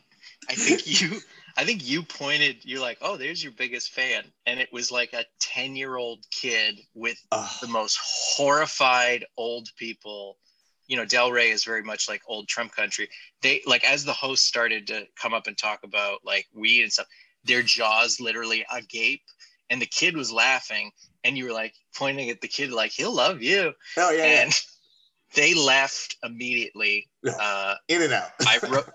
[0.49, 1.21] i think you
[1.59, 4.25] i think you pointed you're like oh there's your biggest fan.
[4.47, 9.69] And it was like a 10 year old kid with Oh, the most horrified old
[9.77, 10.39] people.
[10.87, 13.09] You know delray is very much like old trump country.
[13.43, 16.93] They like as the host started to come up and talk about like weed and
[16.93, 17.07] stuff
[17.45, 19.23] their jaws literally agape
[19.71, 20.91] and the kid was laughing
[21.25, 23.73] and you were like pointing at the kid like he'll love you.
[23.99, 24.43] Oh yeah, yeah.
[24.43, 24.61] and
[25.35, 28.31] they left immediately uh in and out.
[28.41, 28.89] I wrote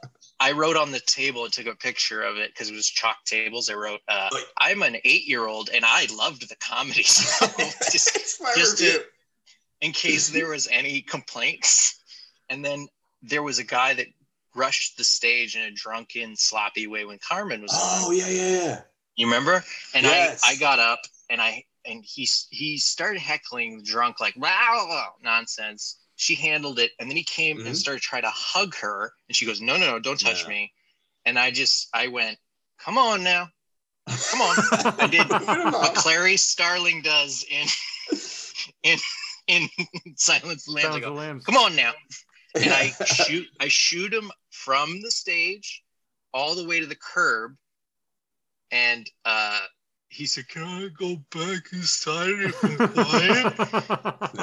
[0.44, 3.24] I wrote on the table and took a picture of it because it was chalk
[3.26, 3.70] tables.
[3.70, 7.48] I wrote, uh, "I'm an eight-year-old and I loved the comedy." So
[7.92, 9.06] just just to-
[9.82, 12.00] in case there was any complaints,
[12.50, 12.88] and then
[13.22, 14.08] there was a guy that
[14.56, 18.18] rushed the stage in a drunken, sloppy way when Carmen was Oh on.
[18.18, 18.82] yeah, yeah, yeah.
[19.16, 19.64] You remember?
[19.94, 20.42] And Yes.
[20.44, 25.98] I I got up and I and he he started heckling drunk like wow nonsense.
[26.16, 27.68] She handled it, and then he came Mhm.
[27.68, 30.50] and started trying to hug her, and she goes, "No, no, no, don't touch No.
[30.50, 30.74] me."
[31.26, 32.38] And I just I went,
[32.78, 33.50] "Come on now,
[34.30, 34.58] come on."
[35.00, 35.28] I did
[35.74, 35.96] what.
[35.96, 37.68] Clarice Starling does in
[38.84, 39.00] in
[39.48, 39.70] in
[40.16, 41.00] Silence of Lambs.
[41.00, 41.46] Go, the lambs.
[41.46, 41.94] "Come on now,"
[42.56, 45.84] and I shoot I shoot him from the stage
[46.34, 47.56] all the way to the curb,
[48.72, 49.62] and uh,
[50.10, 53.48] he said, "Can I go back inside if I'm quiet?"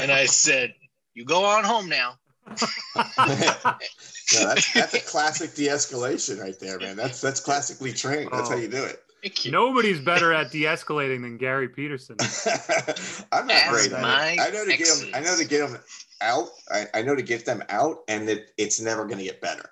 [0.00, 0.74] and I said,
[1.20, 2.16] "You go on home now."
[4.32, 6.96] No, that's that's a classic de-escalation right there, man.
[6.96, 8.30] That's that's classically trained.
[8.32, 9.02] That's how you do it.
[9.44, 9.50] You.
[9.50, 12.16] Nobody's better at de-escalating than Gary Peterson.
[13.32, 14.40] I'm not Ask great at my it.
[14.40, 15.10] I know to get them.
[15.12, 15.78] I know to get them
[16.22, 16.48] out.
[16.70, 19.68] I, I know to get them out, and that it's never going to get better.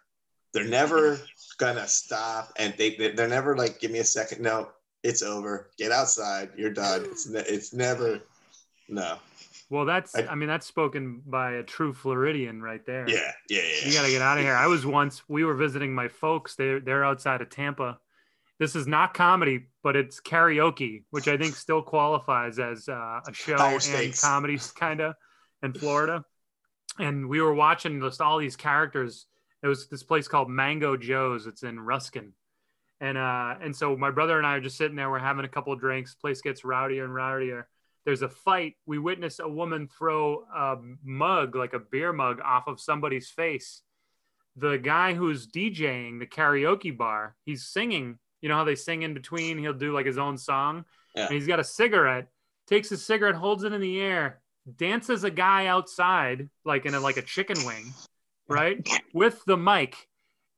[0.52, 1.20] They're never
[1.58, 4.42] gonna stop, and they they- they're never like, give me a second.
[4.42, 4.70] No,
[5.04, 5.70] it's over.
[5.78, 6.50] Get outside.
[6.56, 7.04] You're done.
[7.04, 8.20] It's ne- it's never.
[8.88, 9.18] No.
[9.70, 13.08] Well, that's I- I mean that's spoken by a true Floridian right there.
[13.08, 13.32] Yeah.
[13.48, 13.60] Yeah.
[13.62, 13.88] Yeah.
[13.88, 14.54] You got to get out of here.
[14.54, 16.54] I was once we were visiting my folks.
[16.54, 17.98] They're they're outside of Tampa.
[18.58, 23.32] This is not comedy, but it's karaoke, which I think still qualifies as uh, a
[23.32, 23.56] show
[24.06, 25.14] and comedy kind of
[25.62, 26.24] in Florida.
[26.98, 29.26] And we were watching just all these characters.
[29.62, 31.46] It was this place called Mango Joe's.
[31.46, 32.32] It's in Ruskin.
[33.00, 35.08] And uh, and so my brother and I are just sitting there.
[35.08, 36.14] We're having a couple of drinks.
[36.16, 37.64] Place gets rowdier and rowdier.
[38.08, 38.76] There's a fight.
[38.86, 43.82] We witness a woman throw a mug, like a beer mug, off of somebody's face.
[44.56, 48.18] The guy who's DJing the karaoke bar, he's singing.
[48.40, 49.58] You know how they sing in between?
[49.58, 50.86] He'll do like his own song.
[51.14, 51.26] Yeah.
[51.26, 52.28] And he's got a cigarette,
[52.66, 54.40] takes his cigarette, holds it in the air,
[54.78, 57.92] dances a guy outside, like in a like a chicken wing,
[58.48, 58.88] right?
[59.12, 60.08] With the mic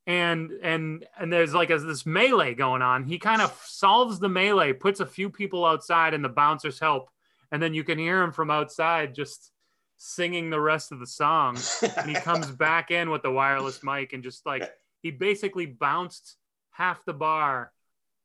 [0.06, 4.30] and and and there's like a, this melee going on he kind of solves the
[4.30, 7.10] melee puts a few people outside and the bouncers help
[7.52, 9.52] and then you can hear him from outside just
[9.96, 11.58] singing the rest of the song
[11.96, 14.70] and he comes back in with the wireless mic and just like
[15.02, 16.36] he basically bounced
[16.70, 17.70] half the bar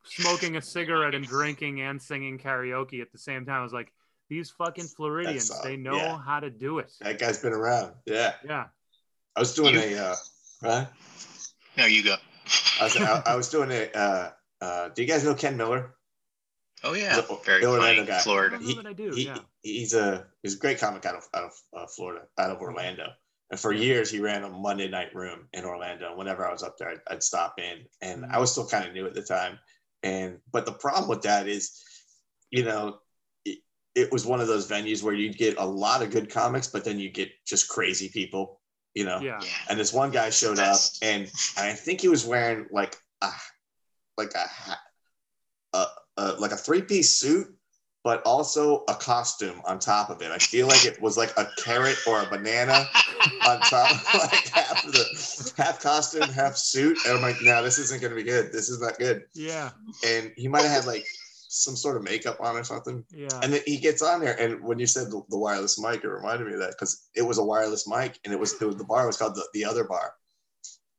[0.06, 3.92] smoking a cigarette and drinking and singing karaoke at the same time i was like
[4.30, 6.18] these fucking floridians That's, they know yeah.
[6.18, 7.92] how to do it that guy's been around.
[8.06, 8.34] Yeah.
[8.46, 8.66] yeah
[9.36, 9.98] I was doing You- a.
[9.98, 10.16] Uh,
[10.64, 10.88] right?
[11.78, 12.16] No, you go.
[12.80, 13.92] I was, I, I was doing a.
[13.92, 15.96] Uh, uh, do you guys know Ken Miller?
[16.86, 18.08] Oh yeah, The- very Orlando funny.
[18.08, 18.20] guy.
[18.20, 18.58] Florida.
[18.58, 19.12] don't know that I do.
[19.12, 19.38] He, yeah.
[19.62, 23.08] He's a he's a great comic out of out of uh, Florida, out of Orlando.
[23.52, 26.10] And for years, he ran a Monday night room in Orlando.
[26.10, 28.88] And whenever I was up there, I'd, I'd stop in, and I was still kind
[28.88, 29.60] of new at the time.
[30.04, 31.82] And but the problem with that is,
[32.52, 33.00] you know,
[33.46, 33.60] it,
[33.96, 36.84] it was one of those venues where you'd get a lot of good comics, but
[36.86, 38.62] then you get just crazy people,
[38.94, 39.20] you know.
[39.20, 39.40] Yeah.
[39.42, 39.50] Yeah.
[39.70, 41.04] And this one guy showed up, Best.
[41.04, 43.30] and I think he was wearing like a
[44.18, 44.82] like a ha-
[45.74, 45.86] a,
[46.18, 47.48] a like a three piece suit,
[48.04, 50.32] but also a costume on top of it.
[50.32, 52.86] I feel like it was like a carrot or a banana
[53.48, 56.98] on top, like half of the half costume, half suit.
[57.06, 58.52] And I'm like, no, this isn't gonna be good.
[58.52, 59.24] This is not good.
[59.34, 59.72] Yeah.
[60.06, 61.06] And he might have had like
[61.56, 63.04] some sort of makeup on or something.
[63.12, 63.40] Yeah.
[63.42, 66.08] And then he gets on there, and when you said the, the wireless mic, it
[66.08, 68.76] reminded me of that because it was a wireless mic, and it was, it was
[68.76, 70.14] the bar was called the, the other bar.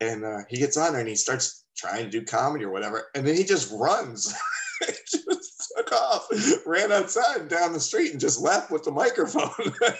[0.00, 3.06] And uh, he gets on there and he starts trying to do comedy or whatever,
[3.14, 4.34] and then he just runs,
[5.06, 6.28] just took off,
[6.66, 9.50] ran outside and down the street, and just left with the microphone.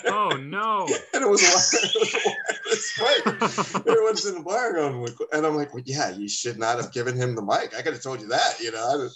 [0.06, 0.86] oh no.
[1.14, 2.36] and it was a, wi- it
[2.66, 3.86] wireless mic.
[3.86, 7.16] Everyone's in the bar going, and I'm like, well, yeah, you should not have given
[7.16, 7.74] him the mic.
[7.76, 8.78] I could have told you that, you know.
[8.78, 9.08] I,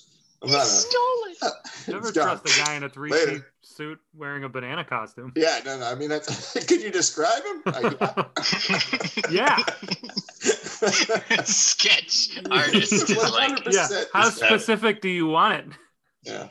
[0.42, 3.32] I'm not a, Never John, trust a guy in a three Later.
[3.32, 5.32] piece suit wearing a banana costume.
[5.36, 5.86] Yeah, no, no.
[5.86, 7.62] I mean, that's, could you describe him?
[7.66, 8.26] I,
[9.30, 9.58] yeah.
[11.44, 13.88] Sketch artist is like Yeah.
[14.12, 14.60] How describe it.
[14.60, 15.66] specific do you want it?
[16.22, 16.48] Yeah.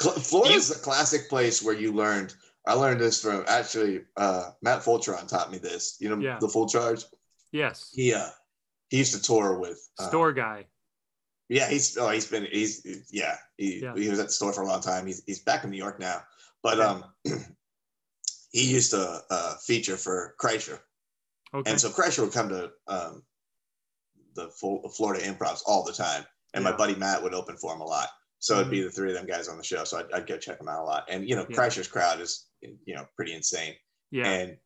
[0.00, 2.34] Cl- Florida's a classic place where you learned
[2.66, 5.96] I learned this from actually uh, Matt Fulchiron taught me this.
[6.00, 6.38] You know Yeah.
[6.40, 7.04] the full charge.
[7.52, 7.90] Yes.
[7.94, 8.28] He uh,
[8.88, 10.66] he used to tour with uh, Store guy.
[11.48, 13.94] Yeah, he's oh he's been he's yeah he Yeah.
[13.94, 15.06] he was at the store for a long time.
[15.06, 16.22] He's he's back in New York now,
[16.62, 16.88] but Okay.
[16.88, 17.04] um
[18.50, 20.78] he used to uh, feature for Kreischer,
[21.54, 21.70] Okay.
[21.70, 23.22] and so Kreischer would come to um
[24.36, 27.80] the full Florida Improvs all the time, and my buddy Matt would open for him
[27.80, 28.08] a lot.
[28.38, 28.86] So it'd be Mm-hmm.
[28.86, 29.82] the three of them guys on the show.
[29.84, 31.56] So I'd, I'd go check them out a lot, and you know Yeah.
[31.56, 33.74] Kreischer's crowd is you know pretty insane.
[34.12, 34.28] yeah.
[34.30, 34.56] And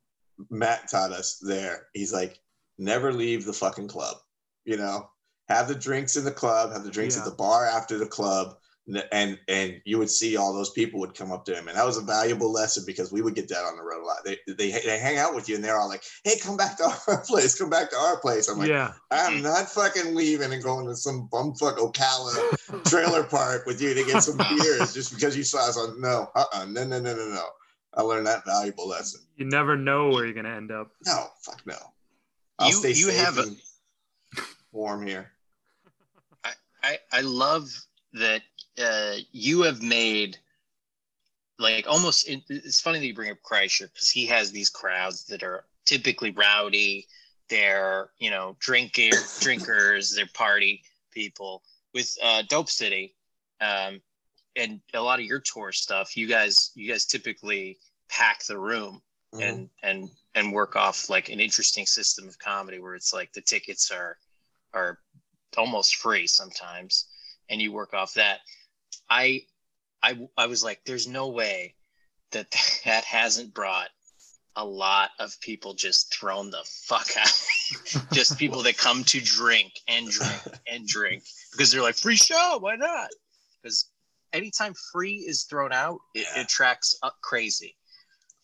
[0.50, 1.86] Matt taught us there.
[1.94, 2.38] He's like,
[2.78, 4.16] never leave the fucking club.
[4.64, 5.08] You know,
[5.48, 7.22] have the drinks in the club, have the drinks Yeah.
[7.22, 8.56] at the bar after the club,
[9.12, 11.86] and and you would see all those people would come up to him, and that
[11.86, 14.24] was a valuable lesson because we would get that on the road a lot.
[14.24, 16.90] They they, they hang out with you, and they're all like, "Hey, come back to
[17.08, 18.92] our place, come back to our place." I'm like, yeah.
[19.10, 24.04] I'm not fucking leaving and going to some bumfuck Ocala trailer park with you to
[24.04, 26.00] get some beers just because you saw us on.
[26.00, 27.44] No, uh, uh no, no, no, no, no.
[27.94, 29.20] I learned that valuable lesson.
[29.36, 30.90] You never know where you're gonna end up.
[31.06, 31.76] No, fuck no.
[32.58, 33.56] I'll You- stay you safe have a-
[34.72, 35.32] warm here.
[36.82, 37.68] I, I love
[38.14, 38.40] that
[38.78, 40.38] uh, you have made
[41.58, 45.42] like almost it's funny that you bring up Kreischer because he has these crowds that
[45.42, 47.06] are typically rowdy.
[47.48, 53.14] They're you know drinking drinkers they're party people with uh, dope city.
[53.60, 54.00] Um,
[54.56, 57.78] and a lot of your tour stuff you guys you guys typically
[58.08, 59.02] pack the room
[59.34, 59.42] Mhm.
[59.42, 63.40] and and and work off like an interesting system of comedy where it's like the
[63.40, 64.18] tickets are
[64.74, 64.98] are
[65.56, 67.06] almost free sometimes
[67.50, 68.38] and you work off that
[69.10, 69.42] i
[70.02, 71.74] i i was like there's no way
[72.32, 72.50] that
[72.84, 73.88] that hasn't brought
[74.56, 77.32] a lot of people just thrown the fuck out.
[78.12, 82.58] Just people that come to drink and drink and drink because they're like free show
[82.60, 83.10] why not?
[83.62, 83.88] Because
[84.32, 86.40] anytime free is thrown out it, Yeah.
[86.40, 87.76] it attracts up crazy.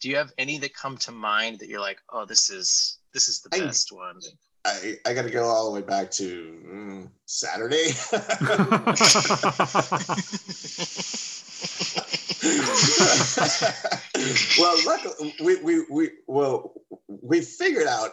[0.00, 3.28] Do you have any that come to mind that you're like oh this is this
[3.28, 4.20] is the I- best one
[4.66, 7.92] I, I got to go all the way back to mm, Saturday.
[14.58, 16.74] well, luckily, we, we, we, well,
[17.08, 18.10] we figured out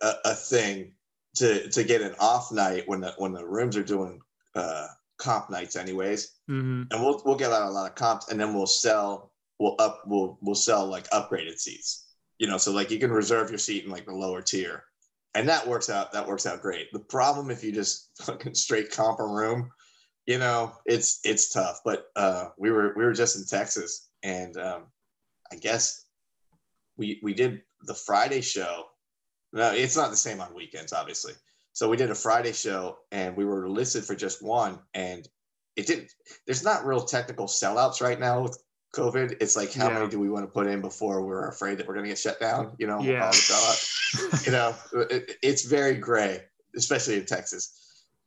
[0.00, 0.92] a, a, thing
[1.36, 4.20] to, to get an off night when the, when the rooms are doing
[4.54, 4.86] uh,
[5.18, 6.36] comp nights anyways.
[6.46, 9.76] hmm and we'll we'll give out a lot of comps and then we'll sell we'll
[9.78, 12.06] up we'll we'll sell like upgraded seats
[12.38, 14.84] you know so like you can reserve your seat in like the lower tier
[15.34, 18.90] and that works out that works out great the problem if you just fucking straight
[18.90, 19.70] comp a room
[20.26, 24.56] you know it's it's tough but uh we were we were just in texas and
[24.56, 24.82] um
[25.52, 26.04] i guess
[26.96, 28.84] we we did the friday show
[29.52, 31.32] no it's not the same on weekends obviously
[31.72, 35.28] so we did a friday show and we were listed for just one and
[35.76, 36.10] it didn't
[36.46, 38.58] there's not real technical sellouts right now with
[38.92, 39.36] COVID.
[39.40, 39.94] It's like how Yeah.
[40.00, 42.18] many do we want to put in before we're afraid that we're going to get
[42.18, 42.74] shut down?
[42.76, 43.30] You know, Yeah.
[44.18, 44.46] All the sellout.
[44.46, 44.74] you know,
[45.10, 46.42] it, it's very gray,
[46.76, 47.76] especially in Texas,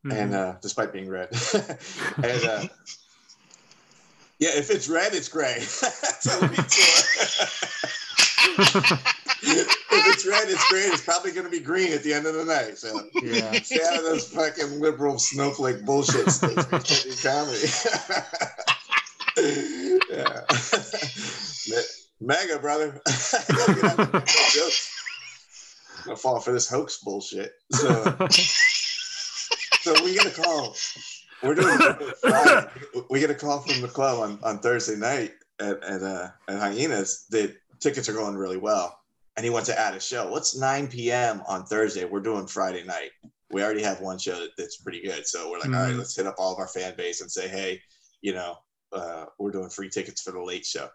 [0.06, 0.18] Mm-hmm.
[0.18, 1.30] and uh, despite being red.
[2.18, 2.68] and uh,
[4.38, 5.60] yeah, if it's red, it's gray.
[5.60, 6.66] That's how we tour.
[9.46, 10.88] if it's red, it's great.
[10.88, 12.78] It's probably going to be green at the end of the night.
[12.78, 13.50] So yeah.
[13.62, 16.66] Stay out of those fucking liberal snowflake bullshit states
[17.24, 17.60] comedy.
[20.12, 20.42] yeah.
[22.20, 23.02] MAGA, brother.
[23.06, 24.20] Gotta get out of the
[24.54, 24.90] jokes.
[25.93, 27.54] I'm gonna fall for this hoax bullshit.
[27.72, 28.04] So,
[29.82, 30.76] so we get a call.
[31.42, 31.78] We're doing
[33.10, 36.60] we get a call from the club on, on Thursday night at at, uh, at
[36.60, 38.98] Hyenas that tickets are going really well,
[39.36, 40.30] and he wants to add a show.
[40.32, 41.42] What's 9 p.m.
[41.48, 42.06] on Thursday?
[42.06, 43.12] We're doing Friday night.
[43.52, 45.98] We already have one show that's pretty good, so we're like, all right, Mhm.
[46.00, 47.80] let's hit up all of our fan base and say, hey,
[48.22, 48.56] you know,
[48.94, 50.90] uh, we're doing free tickets for the late show.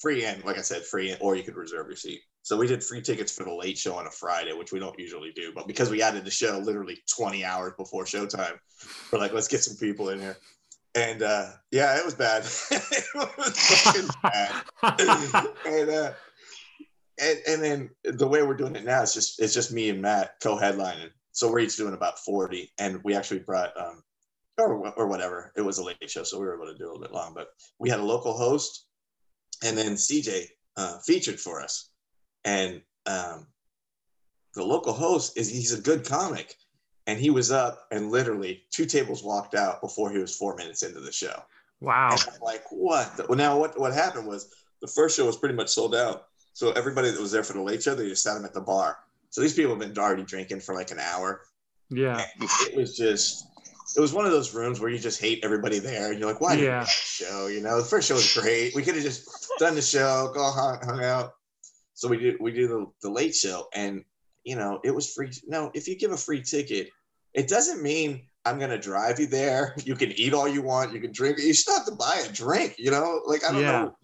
[0.00, 2.20] Free and like I said, free or you could reserve your seat.
[2.42, 4.98] So we did free tickets for the late show on a Friday, which we don't
[4.98, 8.58] usually do, but because we added the show literally 20 hours before showtime,
[9.12, 10.38] we're like, let's get some people in here.
[10.94, 12.44] And uh, yeah, it was bad.
[12.70, 14.62] it was bad.
[15.66, 16.12] and, uh,
[17.20, 20.02] and and then the way we're doing it now, it's just it's just me and
[20.02, 21.10] Matt co-headlining.
[21.32, 24.02] So we're each doing about 40, and we actually brought um
[24.58, 25.52] or or whatever.
[25.56, 27.34] It was a late show, so we were able to do a little bit long.
[27.34, 28.86] But we had a local host,
[29.64, 30.46] and then CJ
[30.76, 31.90] uh, featured for us,
[32.44, 33.46] and um,
[34.54, 36.54] the local host is he's a good comic,
[37.06, 40.82] and he was up and literally two tables walked out before he was four minutes
[40.82, 41.42] into the show.
[41.80, 42.10] Wow.
[42.12, 43.16] And I'm like, what?
[43.16, 46.26] the- Well, now what what happened was the first show was pretty much sold out.
[46.52, 48.60] So everybody that was there for the late show, they just sat them at the
[48.60, 48.98] bar.
[49.30, 51.42] So these people have been already drinking for like an hour.
[51.90, 52.24] Yeah.
[52.40, 53.46] It was just
[53.96, 56.40] it was one of those rooms where you just hate everybody there, and you're like,
[56.40, 56.84] why did Yeah.
[56.84, 57.46] show?
[57.48, 58.74] You know, the first show was great.
[58.74, 61.32] We could have just done the show, go hung, hung out.
[61.94, 64.04] So we did we do the, the late show, and
[64.44, 65.30] you know, it was free.
[65.46, 66.88] No, if you give a free ticket,
[67.34, 69.74] it doesn't mean I'm gonna drive you there.
[69.84, 71.38] You can eat all you want, you can drink.
[71.38, 73.20] You still have to buy a drink, you know.
[73.26, 73.82] Like I don't Yeah.
[73.82, 73.96] know.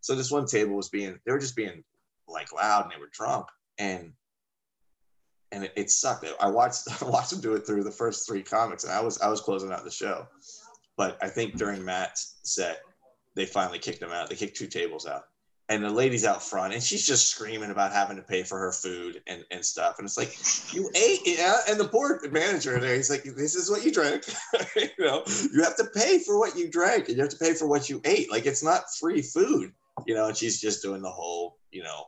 [0.00, 1.84] So this one table was being, they were just being
[2.26, 3.46] like loud, and they were drunk,
[3.78, 4.12] and
[5.52, 6.26] and it, it sucked.
[6.40, 9.20] I watched I watched them do it through the first three comics, and I was
[9.20, 10.26] I was closing out the show.
[10.96, 12.80] But I think during Matt's set,
[13.34, 14.28] they finally kicked him out.
[14.28, 15.24] They kicked two tables out.
[15.68, 18.72] And the lady's out front, and she's just screaming about having to pay for her
[18.72, 19.94] food and, and stuff.
[19.96, 20.36] And it's like,
[20.74, 21.54] you ate, yeah.
[21.66, 24.24] And the poor manager there, he's like, this is what you drank.
[24.76, 25.22] you know,
[25.54, 27.88] you have to pay for what you drank, and you have to pay for what
[27.88, 28.30] you ate.
[28.30, 29.72] Like it's not free food,
[30.06, 30.26] you know.
[30.26, 32.04] And she's just doing the whole, you know,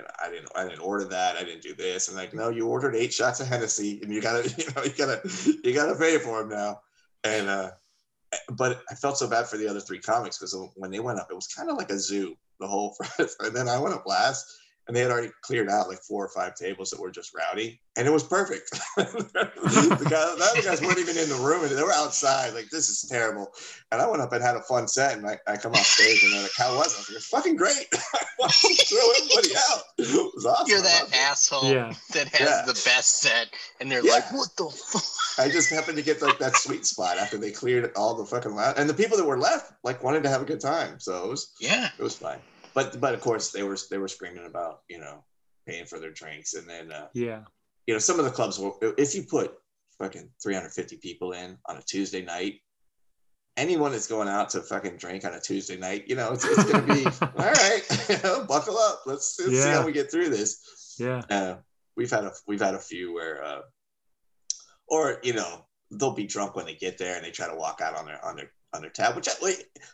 [0.00, 1.36] you know, I didn't, I didn't order that.
[1.36, 2.08] I didn't do this.
[2.08, 4.92] And like, no, you ordered eight shots of Hennessy, and you gotta, you know, you
[4.96, 5.20] gotta,
[5.62, 6.80] you gotta pay for them now.
[7.24, 7.70] And uh,
[8.52, 11.28] but I felt so bad for the other three comics because when they went up,
[11.30, 12.96] it was kind of like a zoo the whole.
[13.18, 14.46] and then I went up last,
[14.86, 17.80] and they had already cleared out like four or five tables that were just rowdy,
[17.96, 18.70] and it was perfect.
[18.96, 22.54] the, guy, the other guys weren't even in the room, and they were outside.
[22.54, 23.52] Like this is terrible.
[23.92, 26.22] And I went up and had a fun set, and I, I come off stage,
[26.24, 27.86] and they're like, "How was it?" I was like, "It's fucking great."
[28.40, 29.82] Everybody out?
[29.98, 30.59] It was awesome.
[30.70, 31.92] You're that asshole Yeah.
[32.12, 32.62] that has Yeah.
[32.66, 33.48] the best set,
[33.80, 34.12] and they're Yeah.
[34.12, 35.04] like, "What the fuck?"
[35.38, 38.54] I just happened to get like that sweet spot after they cleared all the fucking
[38.54, 41.24] loud, and the people that were left like wanted to have a good time, so
[41.24, 42.40] it was Yeah, it was fine.
[42.74, 45.24] But but of course they were they were screaming about you know
[45.66, 47.44] paying for their drinks, and then uh, Yeah.
[47.86, 49.54] you know some of the clubs will if you put
[49.98, 52.60] fucking 350 people in on a Tuesday night.
[53.60, 56.64] Anyone that's going out to fucking drink on a Tuesday night, you know, it's, it's
[56.64, 57.82] gonna be all right.
[58.08, 59.02] You know, buckle up.
[59.06, 61.22] Let's, let's see how we get through this Yeah.
[61.30, 61.56] uh,
[61.96, 63.60] we've had a we've had a few where uh,
[64.88, 67.80] or you know they'll be drunk when they get there and they try to walk
[67.82, 69.28] out on their on their on their tab which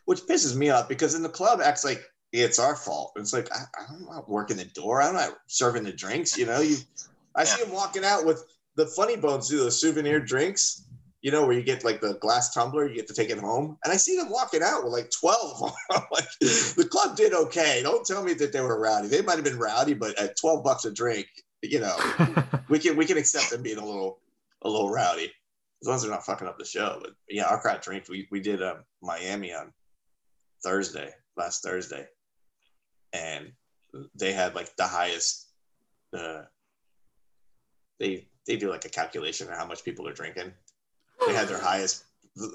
[0.04, 2.02] which pisses me off because in the club acts like
[2.32, 5.92] it's our fault it's like I, i'm not working the door i'm not serving the
[5.92, 6.76] drinks you know you
[7.34, 8.44] i see them walking out with
[8.76, 10.84] the funny bones do those souvenir drinks
[11.22, 13.76] you know where you get like the glass tumbler you get to take it home
[13.84, 15.60] and i see them walking out with like 12
[16.12, 19.44] like the club did okay don't tell me that they were rowdy they might have
[19.44, 21.26] been rowdy but at 12 bucks a drink
[21.62, 21.96] you know
[22.68, 24.20] we can we can accept them being a little
[24.62, 25.32] a little rowdy
[25.82, 26.98] as long as they're not fucking up the show.
[27.00, 28.08] But yeah, our crowd drinks.
[28.08, 29.72] We we did uh, Miami on
[30.64, 32.06] Thursday, last Thursday,
[33.12, 33.52] and
[34.14, 35.48] they had like the highest.
[36.16, 36.42] Uh,
[37.98, 40.52] they they do like a calculation of how much people are drinking.
[41.26, 42.04] They had their highest.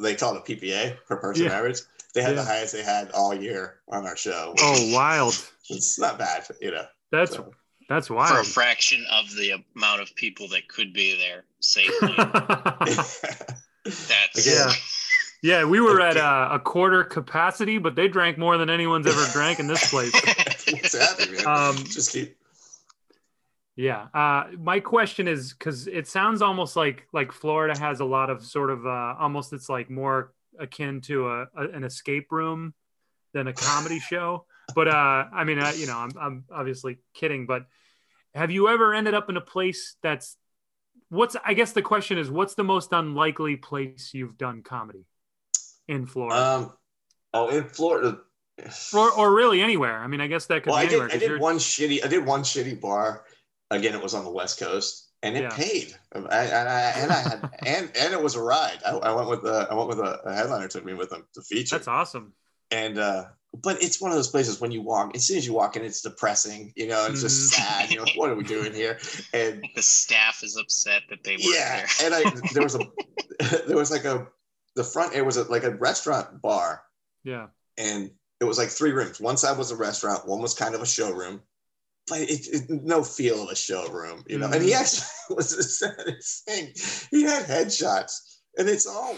[0.02, 1.58] They call it a PPA per person Yeah.
[1.58, 1.80] average.
[2.13, 2.41] They had Yeah.
[2.43, 4.54] the highest they had all year on our show.
[4.60, 5.34] oh, wild.
[5.69, 6.86] It's not bad, you know.
[7.12, 7.54] That's So-
[7.89, 12.13] that's for a fraction of the amount of people that could be there safely.
[13.84, 14.74] That's Again, Yeah.
[15.41, 19.26] yeah, we were at uh, a quarter capacity, but they drank more than anyone's ever
[19.34, 20.13] drank in this place.
[20.71, 21.47] What's happening, man?
[21.47, 22.38] Um, Just keep.
[23.76, 24.08] Yeah.
[24.14, 28.44] Uh, my question is because it sounds almost like like Florida has a lot of
[28.44, 32.74] sort of uh, almost it's like more akin to a, a an escape room
[33.34, 34.46] than a comedy show.
[34.76, 37.46] But uh, I mean, I, you know, I'm I'm obviously kidding.
[37.46, 37.66] But
[38.36, 40.38] have you ever ended up in a place that's
[41.10, 45.06] what's I guess the question is what's the most unlikely place you've done comedy
[45.88, 46.74] in Florida Um,
[47.34, 48.20] oh, in Florida.
[48.94, 49.98] or or really anywhere?
[49.98, 51.08] I mean, I guess that could well, be I anywhere.
[51.08, 51.24] did.
[51.24, 52.04] I did one shitty.
[52.06, 53.24] I did one shitty bar.
[53.72, 55.50] Again, it was on the West Coast, and it Yeah.
[55.56, 55.96] paid.
[56.14, 58.80] I, and I and I had and and it was a ride.
[58.86, 61.26] I, I went with a I went with a, a headliner took me with them
[61.36, 61.76] to feature.
[61.78, 62.34] That's awesome.
[62.70, 63.26] and uh,
[63.64, 65.16] but it's one of those places when you walk.
[65.16, 66.72] As soon as you walk in, it's depressing.
[66.76, 67.56] You know, it's just Mhm.
[67.56, 67.92] sad.
[67.92, 69.00] You know, what are we doing here?
[69.34, 71.88] And the staff is upset that they were yeah, there.
[72.06, 72.88] and I there was a
[73.68, 74.28] there was like a
[74.76, 75.14] the front.
[75.14, 76.84] It was a, like a restaurant bar.
[77.24, 77.48] Yeah.
[77.78, 79.20] and it was like three rooms.
[79.22, 81.42] One side was a restaurant, one was kind of a showroom,
[82.12, 84.52] but it, it no feel of a showroom, you know.
[84.52, 86.74] And he actually was the saddest thing.
[87.10, 89.15] He had headshots, and it's all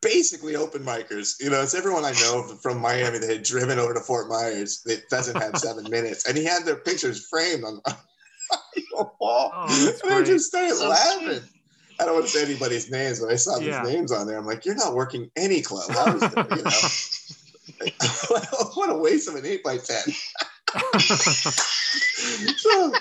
[0.00, 1.34] basically open micers.
[1.40, 4.82] You know, it's everyone I know from Miami that had driven over to Fort Myers
[4.86, 7.96] that doesn't have seven minutes, and he had their pictures framed on, on
[8.74, 9.50] the wall.
[9.52, 11.40] Oh, and I just started So laughing.
[11.40, 11.42] sweet.
[12.00, 14.38] I don't want to say anybody's names, but I saw these names on there.
[14.38, 15.88] I'm like, you're not working any club.
[15.88, 16.70] That, you know?
[18.74, 20.04] what a waste of an eight by ten.
[22.56, 22.92] So,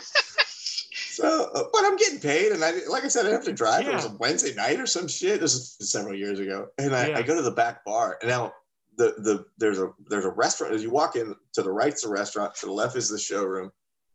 [1.09, 3.87] so, uh, but I'm getting paid, and I like I said, I have to drive.
[3.87, 5.39] It was a Wednesday night or some shit.
[5.41, 7.17] This is several years ago, and I, Yeah.
[7.17, 8.53] I go to the back bar, and now
[8.97, 10.73] the the there's a there's a restaurant.
[10.73, 13.71] As you walk in, to the right's the restaurant, to the left is the showroom,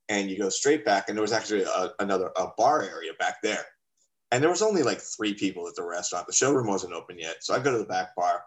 [0.09, 3.37] and you go straight back, and there was actually a, another a bar area back
[3.43, 3.65] there.
[4.31, 6.27] and there was only like three people at the restaurant.
[6.27, 8.43] The showroom wasn't open yet, so I go to the back bar.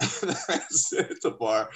[0.00, 1.70] I sit at the bar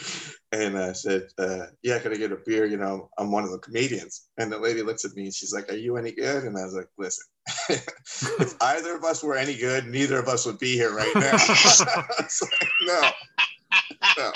[0.53, 2.67] and I said, uh, "Yeah, can I get a beer?
[2.67, 5.53] You know, I'm one of the comedians." And the lady looks at me and she's
[5.53, 7.25] like, "Are you any good?" And I was like, "Listen,
[7.69, 11.33] if either of us were any good, neither of us would be here right now."
[12.43, 13.11] like, no,
[14.19, 14.33] no,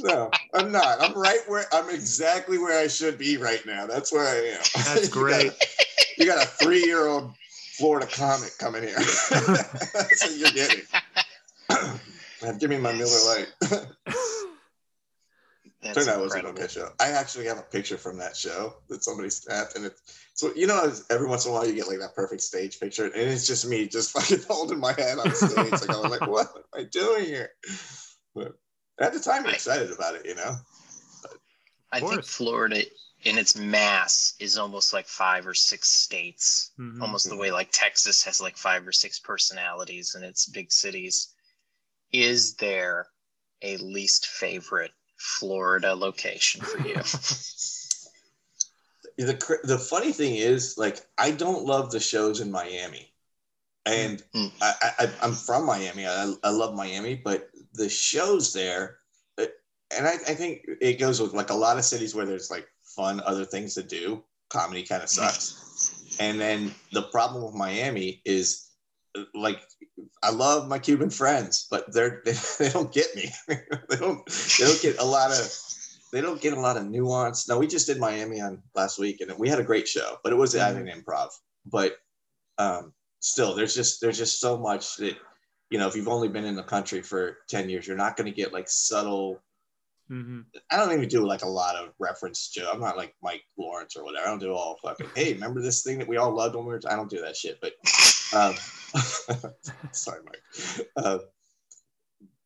[0.00, 1.02] no, I'm not.
[1.02, 3.86] I'm right where I'm exactly where I should be right now.
[3.86, 4.60] That's where I am.
[4.84, 5.44] That's great.
[5.44, 5.66] you, got a,
[6.18, 7.34] you got a three-year-old
[7.76, 8.94] Florida comic coming here.
[8.94, 10.82] That's what you're getting.
[12.58, 13.52] Give me my Miller Lite.
[15.94, 16.90] Turned out it was an okay show.
[17.00, 20.66] I actually have a picture from that show that somebody snapped, and it's so you
[20.66, 23.46] know every once in a while you get like that perfect stage picture, and it's
[23.46, 25.70] just me just fucking holding my head on stage.
[25.70, 27.50] like I'm like, what am I doing here?
[28.34, 28.54] But
[29.00, 30.56] at the time, I'm excited about it, you know.
[31.22, 31.34] But,
[31.92, 32.82] I think Florida,
[33.22, 37.00] in its mass, is almost like five or six states, mm-hmm.
[37.00, 41.34] almost the way like Texas has like five or six personalities in its big cities.
[42.12, 43.06] Is there
[43.62, 46.94] a least favorite Florida location for you?
[49.18, 53.12] the the funny thing is, like, I don't love the shows in Miami,
[53.84, 54.52] and mm.
[54.62, 56.06] I, I I'm from Miami.
[56.06, 58.98] I, I love Miami, but the shows there,
[59.36, 62.68] and I, I think it goes with like a lot of cities where there's like
[62.82, 64.22] fun other things to do.
[64.50, 68.67] Comedy kind of sucks, and then the problem with Miami is
[69.34, 69.60] like
[70.22, 73.30] I love my Cuban friends, but they're they, they don't get me.
[73.48, 75.50] they don't they don't get a lot of
[76.12, 77.48] they don't get a lot of nuance.
[77.48, 80.32] No, we just did Miami on last week, and we had a great show, but
[80.32, 80.88] it was at mm-hmm.
[80.88, 81.28] an improv.
[81.66, 81.96] But
[82.56, 85.16] um, still, there's just there's just so much that
[85.70, 88.30] you know if you've only been in the country for ten years, you're not going
[88.30, 89.40] to get like subtle.
[90.10, 90.40] Mm-hmm.
[90.70, 92.70] I don't even do like a lot of reference to.
[92.70, 94.26] I'm not like Mike Lawrence or whatever.
[94.26, 95.08] I don't do all fucking.
[95.14, 96.80] Hey, remember this thing that we all loved when we were?
[96.88, 97.60] I don't do that shit.
[97.60, 97.74] But
[98.34, 98.54] um,
[99.92, 100.86] sorry, Mike.
[100.96, 101.18] Uh,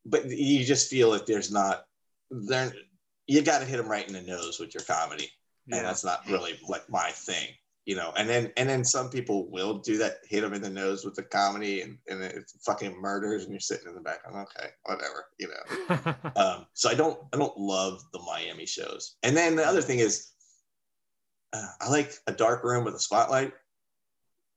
[0.05, 1.85] but you just feel like there's not
[2.31, 2.73] there
[3.27, 5.31] you got to hit them right in the nose with your comedy.
[5.67, 5.77] Yeah.
[5.77, 7.49] and that's not really like my thing
[7.85, 8.13] you know?
[8.17, 11.15] And then and then some people will do that hit them in the nose with
[11.15, 14.69] the comedy and, and it's fucking murders and you're sitting in the back I'm okay
[14.85, 16.15] whatever you know?
[16.37, 19.17] Um, so i don't i don't love the miami shows.
[19.23, 20.31] And then the other thing is
[21.53, 23.53] uh, i like a dark room with a spotlight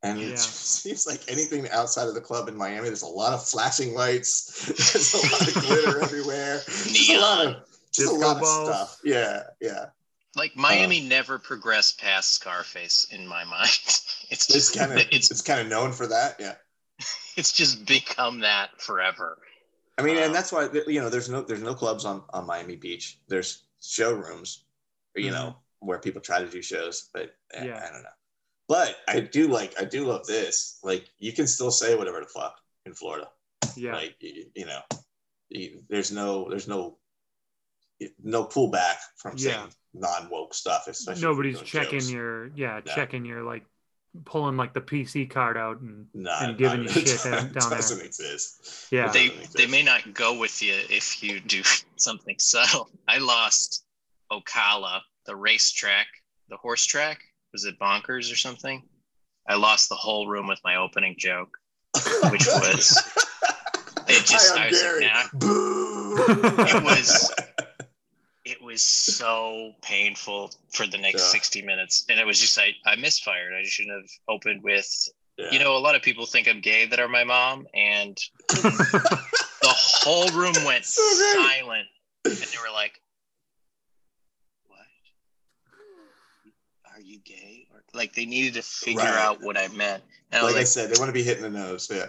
[0.05, 0.27] and yeah.
[0.27, 3.93] it seems like anything outside of the club in Miami, there's a lot of flashing
[3.93, 4.65] lights.
[4.93, 6.61] There's a lot of glitter everywhere.
[6.65, 7.55] There's a lot of
[7.91, 8.69] just a lot balls.
[8.69, 8.99] of stuff.
[9.03, 9.85] Yeah, yeah.
[10.35, 13.69] Like Miami uh, never progressed past Scarface in my mind.
[14.29, 16.35] It's just kind of it's, it's kind of known for that.
[16.39, 16.55] Yeah.
[17.37, 19.37] It's just become that forever.
[19.97, 22.47] I mean, um, and that's why you know there's no there's no clubs on on
[22.47, 23.19] Miami Beach.
[23.27, 24.65] There's showrooms,
[25.15, 25.33] you mm-hmm.
[25.33, 27.85] know, where people try to do shows, but eh, yeah.
[27.87, 28.09] I don't know.
[28.67, 30.79] But I do like I do love this.
[30.83, 33.27] Like you can still say whatever the fuck in Florida.
[33.75, 33.93] Yeah.
[33.93, 34.79] Like you, you know,
[35.49, 36.97] you, there's no there's no
[38.23, 39.51] no pullback from yeah.
[39.51, 40.87] saying non woke stuff.
[40.87, 42.11] Especially nobody's checking jokes.
[42.11, 42.93] your yeah no.
[42.93, 43.65] checking your like
[44.23, 47.97] pulling like the PC card out and, not, and giving you shit down, down doesn't
[47.97, 48.05] there.
[48.05, 48.87] exist.
[48.91, 51.61] Yeah, they they may not go with you if you do
[51.97, 52.89] something subtle.
[53.07, 53.85] I lost
[54.31, 56.07] Ocala, the racetrack,
[56.49, 57.19] the horse track.
[57.55, 58.83] Was it bonkers or something?
[59.47, 61.57] I lost the whole room with my opening joke,
[62.29, 63.01] which was
[64.09, 66.65] it just I, I was like, nah.
[66.65, 67.33] it was
[68.43, 71.39] it was so painful for the next yeah.
[71.39, 75.47] 60 minutes and it was just i i misfired i shouldn't have opened with yeah.
[75.51, 79.29] you know a lot of people think i'm gay that are my mom and the
[79.63, 81.01] whole room went so
[81.35, 81.87] silent
[82.25, 82.99] and they were like
[84.67, 84.79] what
[86.93, 89.15] are you gay or like they needed to figure right.
[89.15, 91.43] out what i meant and like I, like I said they want to be hitting
[91.43, 92.05] the nose yeah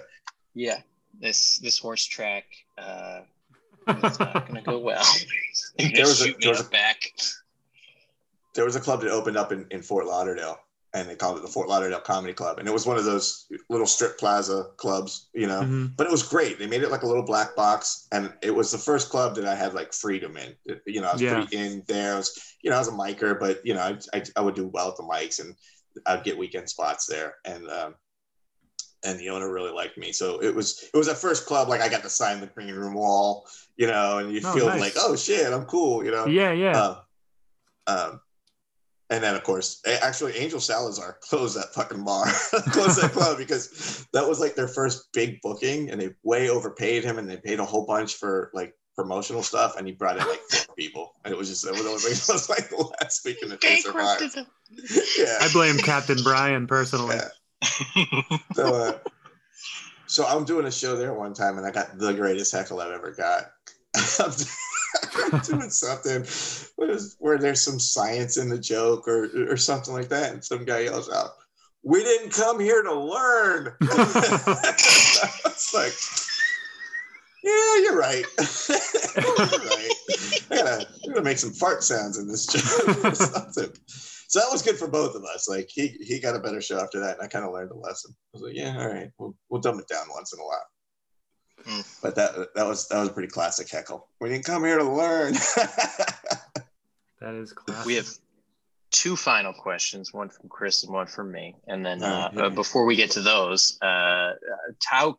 [0.54, 0.78] yeah
[1.20, 2.44] this this horse track
[2.78, 3.20] uh
[3.88, 5.04] it's not gonna go well.
[5.78, 7.12] there was a, there was a back.
[8.54, 10.58] There was a club that opened up in, in Fort Lauderdale,
[10.96, 13.46] and they called it the Fort Lauderdale Comedy Club, and it was one of those
[13.68, 15.60] little strip plaza clubs, you know.
[15.60, 15.86] Mm-hmm.
[15.94, 16.58] But it was great.
[16.58, 19.44] They made it like a little black box, and it was the first club that
[19.44, 20.54] I had like freedom in.
[20.86, 21.34] You know, I was yeah.
[21.34, 22.14] pretty in there.
[22.14, 24.54] I was, you know, I was a micer, but you know, I, I, I would
[24.54, 25.54] do well at the mics, and
[26.06, 27.94] I'd get weekend spots there, and um,
[29.04, 30.12] and the owner really liked me.
[30.12, 32.74] So it was it was at first club like I got to sign the green
[32.74, 34.80] room wall, you know, and you oh, feel nice.
[34.80, 36.24] like oh shit, I'm cool, you know.
[36.24, 36.80] Yeah, yeah.
[36.80, 36.96] Um,
[37.86, 38.20] um,
[39.10, 42.24] and then of course, actually, Angel Salazar closed that fucking bar,
[42.72, 47.04] closed that club because that was like their first big booking, and they way overpaid
[47.04, 50.26] him, and they paid a whole bunch for like promotional stuff, and he brought in
[50.26, 53.24] like four people, and it was just it was, like, it was like the last
[53.24, 54.36] week in the survived.
[55.18, 57.16] Yeah, I blame Captain Brian personally.
[57.16, 58.38] Yeah.
[58.54, 58.98] so, uh,
[60.06, 62.92] so I'm doing a show there one time, and I got the greatest heckle I've
[62.92, 63.52] ever got.
[65.32, 66.24] I'm doing something
[67.18, 70.80] where, there's some science in the joke or or something like that, and some guy
[70.80, 71.30] yells out,
[71.82, 75.92] "We didn't come here to learn." it's like,
[77.42, 78.24] yeah, you're right.
[78.68, 79.92] you're right.
[80.50, 83.72] I gotta, I gotta make some fart sounds in this joke something.
[84.28, 85.48] So that was good for both of us.
[85.48, 87.76] Like he he got a better show after that, and I kind of learned a
[87.76, 88.12] lesson.
[88.12, 90.64] I was like, yeah, all right, we'll we'll dumb it down once in a while.
[91.64, 92.00] Mm.
[92.02, 94.08] But that that was that was a pretty classic heckle.
[94.20, 95.34] We didn't come here to learn.
[97.20, 97.86] That is classic.
[97.86, 98.08] We have
[98.90, 101.56] two final questions, one from Chris and one from me.
[101.66, 104.34] And then All uh, right, hit uh, before we get to those, uh, uh,
[104.84, 105.16] how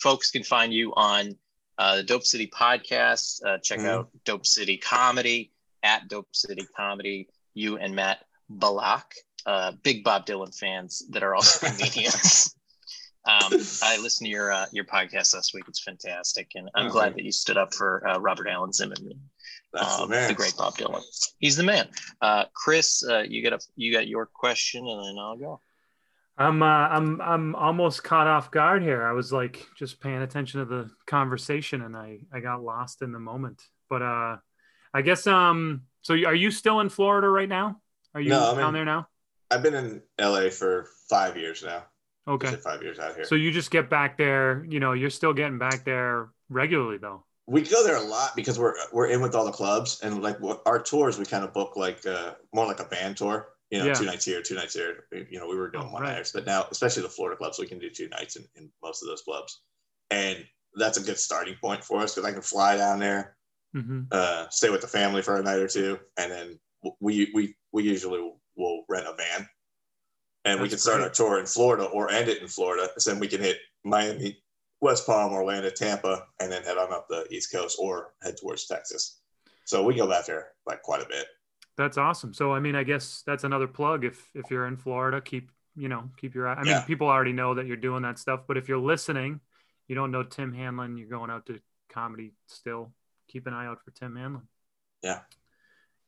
[0.00, 1.36] folks can find you on
[1.78, 3.44] uh, the Dope City podcast.
[3.44, 3.86] Uh, check Mhm.
[3.88, 7.28] out Dope City Comedy at Dope City Comedy.
[7.52, 9.14] You and Matt Balak,
[9.46, 12.54] uh, big Bob Dylan fans that are also comedians.
[13.26, 13.52] Um,
[13.82, 15.64] I listened to your uh, your podcast last week.
[15.68, 18.72] It's fantastic, and I'm Oh, glad thank that you stood up for uh, Robert Allen
[18.72, 19.18] Zimmerman
[19.72, 20.28] That's the um, man.
[20.28, 21.02] the great Bob Dylan.
[21.38, 21.88] He's the man.
[22.20, 25.60] Uh, Chris, uh, you got a you got your question, and then I'll go.
[26.36, 29.02] I'm uh, I'm I'm almost caught off guard here.
[29.04, 33.12] I was like just paying attention to the conversation and I I got lost in
[33.12, 33.62] the moment.
[33.88, 34.36] But uh
[34.92, 37.80] I guess um so are you still in Florida right now?
[38.14, 39.06] Are you No, I'm down in- there now?
[39.50, 41.84] I've been in LA for five years now.
[42.26, 42.56] Okay.
[42.56, 43.24] Five years out here.
[43.24, 47.24] So you just get back there, you know, you're still getting back there regularly though.
[47.46, 50.36] we go there a lot because we're we're in with all the clubs and like
[50.66, 53.86] our tours we kind of book like uh more like a band tour you know
[53.86, 53.92] Yeah.
[53.94, 56.16] two nights here two nights here you know we were doing Oh, one right.
[56.16, 59.02] nights but now especially the florida clubs we can do two nights in, in most
[59.02, 59.60] of those clubs
[60.10, 60.38] and
[60.76, 63.36] that's a good starting point for us because i can fly down there
[63.74, 66.58] hmm uh stay with the family for a night or two and then
[67.00, 68.20] we we we usually
[68.56, 69.48] will rent a van
[70.44, 71.04] and we That's can start great.
[71.06, 74.38] our tour in florida or end it in florida so then we can hit miami
[74.80, 78.66] West Palm, Orlando, Tampa, and then head on up the East Coast or head towards
[78.66, 79.20] Texas.
[79.64, 81.24] So we go back there like quite a bit.
[81.78, 82.34] That's awesome.
[82.34, 84.04] So I mean, I guess that's another plug.
[84.04, 86.54] If if you're in Florida, keep you know keep your eye.
[86.54, 86.82] I mean, Yeah.
[86.82, 88.40] people already know that you're doing that stuff.
[88.46, 89.40] But if you're listening,
[89.88, 90.98] you don't know Tim Hanlon.
[90.98, 92.92] You're going out to comedy still.
[93.28, 94.46] Keep an eye out for Tim Hanlon.
[95.02, 95.20] Yeah.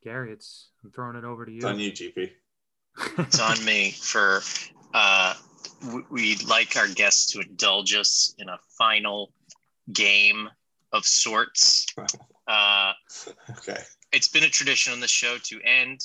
[0.04, 1.58] Gary, it's I'm throwing it over to you.
[1.58, 2.30] It's on you, GP.
[3.18, 4.42] It's on me for.
[4.94, 5.34] Uh,
[6.10, 9.32] we'd like our guests to indulge us in a final
[9.92, 10.48] game
[10.92, 11.86] of sorts.
[12.48, 12.92] Uh,
[13.50, 13.76] Okay.
[14.12, 15.98] it's been a tradition on the show to end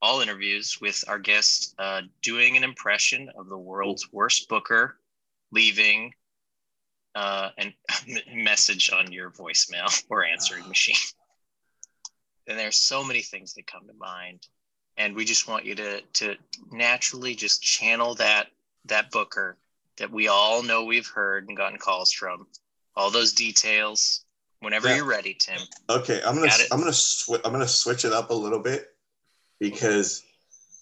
[0.00, 4.96] all interviews with our guest uh, doing an impression of the world's worst booker,
[5.50, 6.12] leaving
[7.16, 7.74] uh, an
[8.32, 10.94] message on your voicemail or answering machine.
[12.46, 14.46] And there's so many things that come to mind,
[14.96, 16.36] and we just want you to to
[16.70, 18.48] naturally just channel that
[18.86, 19.56] that booker
[19.98, 22.46] that we all know we've heard and gotten calls from.
[22.96, 24.24] All those details.
[24.60, 24.96] Whenever Yeah.
[24.96, 25.60] you're ready, Tim.
[25.88, 26.20] Okay.
[26.24, 28.94] I'm gonna I'm gonna sw- I'm gonna switch it up a little bit
[29.58, 30.22] because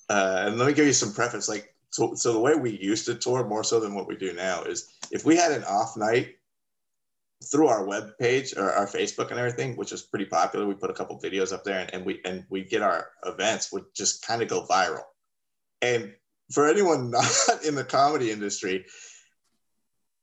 [0.09, 1.49] uh, and let me give you some preface.
[1.49, 4.33] Like so, so the way we used to tour more so than what we do
[4.33, 6.37] now is if we had an off night
[7.45, 10.91] through our web page or our Facebook and everything, which is pretty popular, we put
[10.91, 14.27] a couple videos up there and, and we and we get our events would just
[14.27, 15.03] kind of go viral.
[15.83, 16.13] And
[16.53, 18.85] for anyone not in the comedy industry,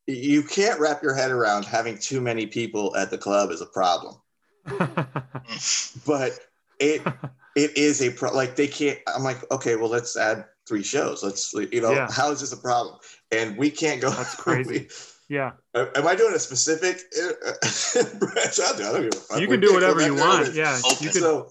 [0.06, 3.66] you can't wrap your head around having too many people at the club is a
[3.66, 4.16] problem.
[6.06, 6.40] But
[6.80, 7.02] it
[7.56, 11.24] it is a pro like they can't i'm like okay well let's add three shows
[11.24, 12.12] let's you know Yeah.
[12.12, 13.00] how is this a problem
[13.32, 14.88] and we can't go That's crazy.
[15.30, 17.02] Yeah, am i doing a specific
[18.20, 20.42] branch i'll do i don't give a fuck you can do whatever you want.
[20.42, 20.56] everything.
[20.64, 20.98] Yeah, Open.
[21.06, 21.22] you could.
[21.22, 21.50] so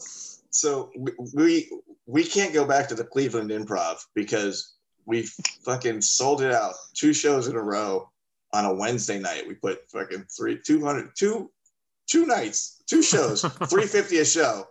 [0.51, 1.71] so we, we
[2.07, 4.75] we can't go back to the cleveland improv because
[5.05, 5.23] we
[5.65, 8.09] fucking sold it out two shows in a row
[8.53, 11.51] on a wednesday night we put fucking three two hundred two
[12.07, 14.65] two nights two shows 350 a show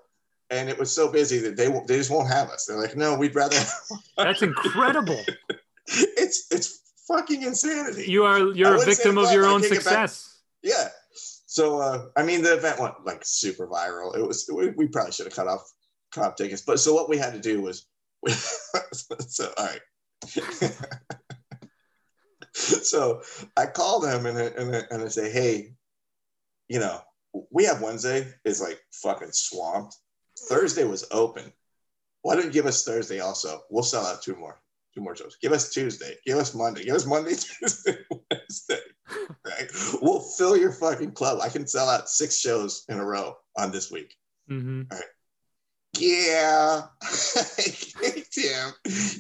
[0.49, 2.95] and it was so busy that they won't- they just won't have us they're like
[2.95, 3.57] no we'd rather
[4.17, 5.21] That's incredible.
[5.87, 8.09] it's it's fucking insanity.
[8.09, 10.09] You are you're a victim of your own take it back.
[10.09, 10.41] success.
[10.63, 10.89] yeah.
[11.47, 14.15] So uh i mean the event went like super viral.
[14.17, 15.63] It was we, we probably should have cut off
[16.11, 16.61] crop tickets.
[16.61, 17.85] But so what we had to do was
[19.27, 19.81] so all right.
[22.57, 23.21] So
[23.57, 25.73] i call them and I, and, I, and I say hey
[26.69, 27.01] you know
[27.51, 28.33] we have wednesday.
[28.45, 29.97] Is like fucking swamped.
[30.49, 31.51] Thursday was open.
[32.21, 33.61] Why don't you give us thursday also?
[33.69, 34.57] We'll sell out two more
[34.95, 38.79] two more shows give us tuesday give us monday give us monday tuesday wednesday
[39.45, 39.69] right?
[40.01, 41.39] We'll fill your fucking club.
[41.41, 44.15] I can sell out six shows in a row on this week.
[44.47, 44.83] hmm
[45.97, 46.81] Yeah,
[48.31, 48.73] Tim.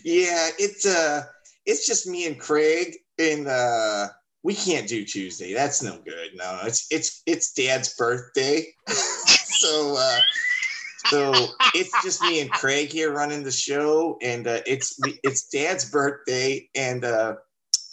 [0.03, 1.23] Yeah, it's uh,
[1.65, 4.07] it's just me and Craig, and uh,
[4.43, 5.53] we can't do Tuesday.
[5.53, 6.31] That's no good.
[6.35, 10.19] No, it's it's it's Dad's birthday, so uh,
[11.15, 15.89] so it's just me and Craig here running the show, and uh, it's it's Dad's
[15.89, 17.35] birthday, and uh,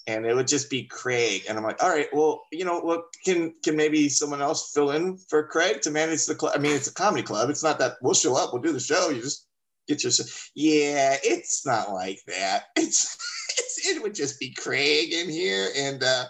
[0.08, 1.44] and it would just be Craig.
[1.48, 4.90] And I'm like, all right, well, you know, what can can maybe someone else fill
[4.90, 6.54] in for Craig to manage the club?
[6.56, 7.48] I mean, it's a comedy club.
[7.48, 9.10] It's not that we'll show up, we'll do the show.
[9.10, 9.46] You just
[9.86, 10.12] get your
[10.56, 11.16] yeah.
[11.22, 12.64] It's not like that.
[12.76, 13.16] It's,
[13.58, 16.24] it's it would just be Craig in here, and uh,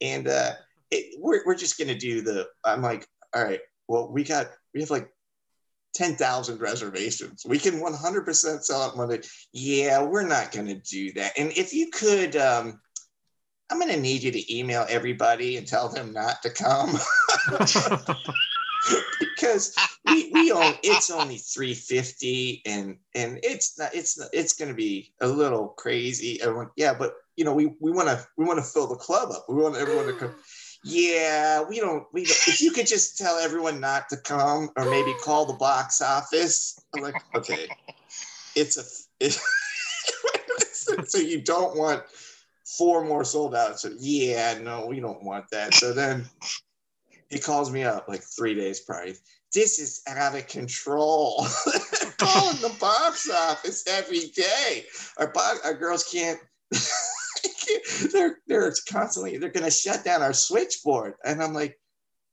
[0.00, 0.52] and uh,
[0.90, 2.46] it, we're we're just gonna do the.
[2.64, 5.10] I'm like, all right, well, we got we have like
[5.96, 7.44] 10,000 reservations.
[7.46, 9.20] We can 100% sell out Monday.
[9.52, 11.32] Yeah, we're not going to do that.
[11.38, 12.80] And if you could, um,
[13.70, 16.98] I'm going to need you to email everybody and tell them not to come.
[19.20, 19.74] because
[20.06, 24.74] we, we own it's only 350 and and it's not it's not it's going to
[24.74, 28.58] be a little crazy everyone yeah but you know we we want to we want
[28.58, 30.34] to fill the club up we want everyone to come
[30.88, 32.06] yeah, we don't.
[32.12, 35.54] We don't, if you could just tell everyone not to come, or maybe call the
[35.54, 36.78] box office.
[36.94, 37.66] I'm like, okay,
[38.54, 38.82] it's a.
[39.18, 39.36] It,
[41.08, 42.04] so you don't want
[42.78, 43.80] four more sold out.
[43.80, 45.74] So yeah, no, we don't want that.
[45.74, 46.26] So then
[47.30, 49.12] he calls me up like three days prior.
[49.52, 51.44] This is out of control.
[52.18, 54.86] Calling the box office every day.
[55.18, 56.38] Our bo- our girls can't
[58.12, 61.14] they're they're constantly they're gonna shut down our switchboard.
[61.24, 61.78] And I'm like,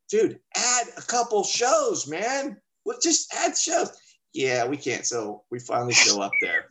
[0.09, 2.57] dude, add a couple shows, man.
[2.85, 3.91] Well, just add shows.
[4.33, 5.05] Yeah, we can't.
[5.05, 6.65] So we finally show up there.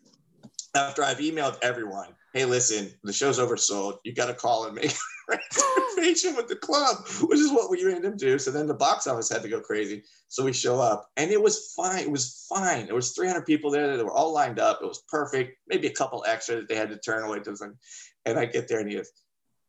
[0.74, 3.98] After I've emailed everyone, hey, listen, the show's oversold.
[4.04, 5.38] You got to call and make a
[5.96, 8.38] reservation with the club, which is what we made them do.
[8.38, 10.02] So then the box office had to go crazy.
[10.28, 12.00] So we show up, and it was fine.
[12.00, 12.86] It was fine.
[12.86, 14.80] There was 300 people there that were all lined up.
[14.82, 15.58] It was perfect.
[15.68, 17.40] Maybe a couple extra that they had to turn away.
[17.40, 17.54] To.
[18.24, 19.10] And I get there and he goes,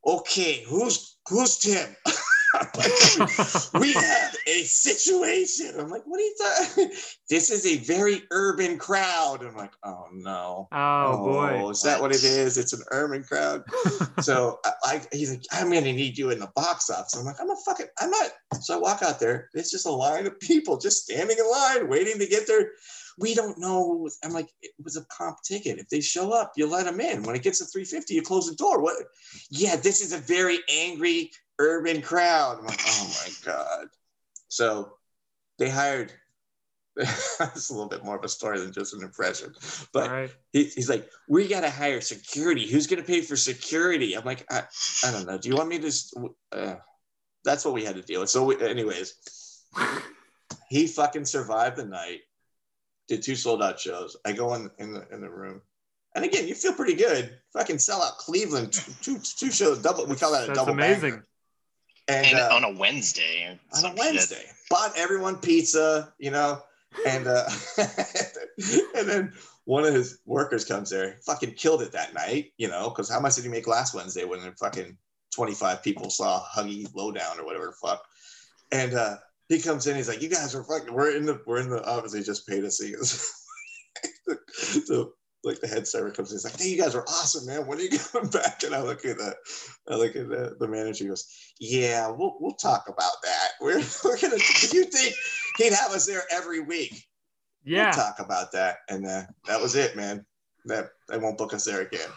[0.06, 1.96] okay, who's who's Tim?
[3.80, 5.74] we have a situation.
[5.80, 6.92] I'm like, what are you talking?
[7.30, 9.44] This is a very urban crowd.
[9.44, 10.68] I'm like, oh no.
[10.72, 11.70] Oh, oh boy.
[11.72, 12.60] Is that what it is?
[12.60, 13.64] It's an urban crowd.
[14.20, 17.16] so I, I, he's like, I'm gonna need you in the box office.
[17.16, 18.32] I'm like, I'm a fucking, I'm not.
[18.62, 19.50] So I walk out there.
[19.56, 22.74] It's just a line of people just standing in line, waiting to get their
[23.20, 24.10] we don't know.
[24.24, 25.80] I'm like, it was a comp ticket.
[25.80, 27.24] If they show up, you let them in.
[27.24, 28.82] When it gets to 350, you close the door.
[28.82, 28.96] What?
[29.50, 32.60] Yeah, this is a very angry urban crowd.
[32.60, 33.88] I'm like, oh my God.
[34.48, 34.94] So
[35.60, 36.12] they hired,
[36.96, 39.54] it's a little bit more of a story than just an impression.
[39.92, 40.36] But right.
[40.52, 42.68] he, he's like, we got to hire security.
[42.68, 44.16] Who's going to pay for security?
[44.16, 44.64] I'm like, I,
[45.06, 45.38] I don't know.
[45.38, 46.36] Do you want me to?
[46.52, 46.76] Uh,
[47.44, 48.30] that's what we had to deal with.
[48.30, 49.64] So, we, anyways,
[50.70, 52.22] he fucking survived the night
[53.08, 54.18] did two sold out shows.
[54.26, 55.62] I go in in the in the room,
[56.16, 57.38] and again, you feel pretty good.
[57.54, 60.06] Fucking sell out Cleveland two two, two shows double.
[60.06, 61.12] We call that a That's double amazing.
[61.12, 61.28] Banger.
[62.10, 63.58] And, and uh, on a Wednesday.
[63.78, 64.56] On a Wednesday, shit.
[64.70, 66.62] bought everyone pizza, you know,
[67.08, 67.50] and uh,
[68.98, 69.34] and then
[69.66, 73.20] one of his workers comes there, fucking killed it that night, you know, because how
[73.20, 74.98] much did he make last Wednesday when fucking
[75.34, 78.04] 25 people saw Huggy Lowdown or whatever fuck?
[78.72, 79.18] And uh,
[79.50, 80.94] he comes in, he's like, "You guys are fucking.
[80.94, 82.14] We're in the we're in the office.
[82.14, 83.32] He just paid us." He goes,
[84.86, 85.14] so
[85.44, 87.68] like the head server comes in, he's like, "Hey, you guys are awesome, man.
[87.68, 89.36] When are you coming back?" And I look at the
[89.90, 91.04] I look at the, the manager.
[91.04, 91.28] He goes,
[91.60, 93.50] "Yeah, we'll we'll talk about that.
[93.60, 94.38] We're we're gonna.
[94.38, 95.16] Do you think
[95.58, 97.06] he'd have us there every week?
[97.64, 100.26] Yeah, we'll talk about that." And uh, that was it, man.
[100.66, 102.10] That they won't book us there again.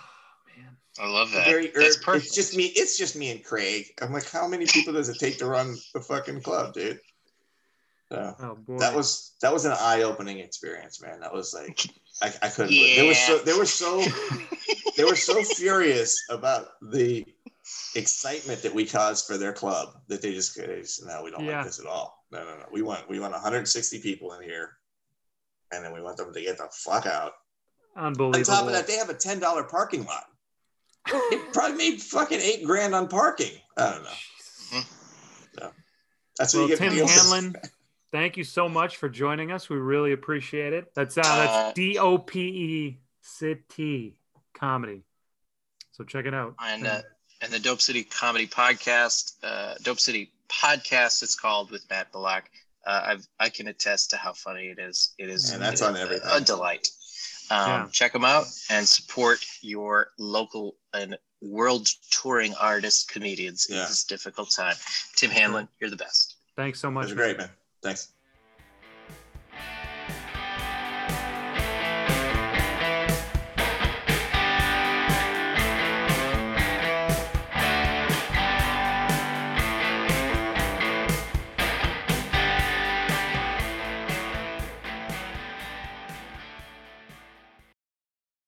[0.56, 1.46] Man, I love that.
[1.46, 2.26] Very That's perfect.
[2.26, 2.66] It's just me.
[2.76, 3.86] It's just me and Craig.
[4.00, 7.00] I'm like, how many people does it take to run the fucking club, dude?
[8.10, 8.78] So oh, boy.
[8.78, 11.20] that was that was an eye opening experience, man.
[11.20, 11.80] That was like
[12.22, 12.72] I, I couldn't.
[12.72, 13.02] Yeah.
[13.02, 14.02] They were so they were so
[14.96, 17.26] they were so furious about the
[17.96, 21.44] excitement that we caused for their club that they just, they just no, we don't
[21.44, 21.58] yeah.
[21.58, 22.24] like this at all.
[22.30, 22.64] No, no, no.
[22.70, 24.70] We want we want 160 people in here,
[25.72, 27.32] and then we want them to get the fuck out.
[27.96, 28.38] Unbelievable.
[28.38, 30.24] On top of that, they have a ten dollar parking lot.
[31.08, 33.52] it probably made fucking eight grand on parking.
[33.76, 34.80] I don't know.
[35.58, 35.72] So
[36.38, 36.90] that's well, what you get.
[36.90, 37.56] Tim Hanlon
[38.12, 39.68] thank you so much for joining us.
[39.68, 40.92] We really appreciate it.
[40.94, 44.18] That's uh, that's uh, D O P E City
[44.54, 45.02] Comedy.
[45.92, 46.54] So check it out.
[46.60, 47.02] And uh,
[47.40, 52.44] and the Dope City Comedy Podcast, uh, Dope City Podcast, it's called with Matt Bullock.
[52.86, 55.14] Uh, I've I can attest to how funny it is.
[55.18, 55.52] It is.
[55.52, 56.28] And that's on everything.
[56.30, 56.88] A, a delight.
[57.50, 57.86] Um, yeah.
[57.92, 63.76] Check them out and support your local and world touring artists, comedians yeah.
[63.76, 64.74] in this difficult time.
[65.14, 66.36] Tim Hanlon, you're the best.
[66.56, 67.04] Thanks so much.
[67.04, 67.50] It was great, man.
[67.86, 68.15] Thanks.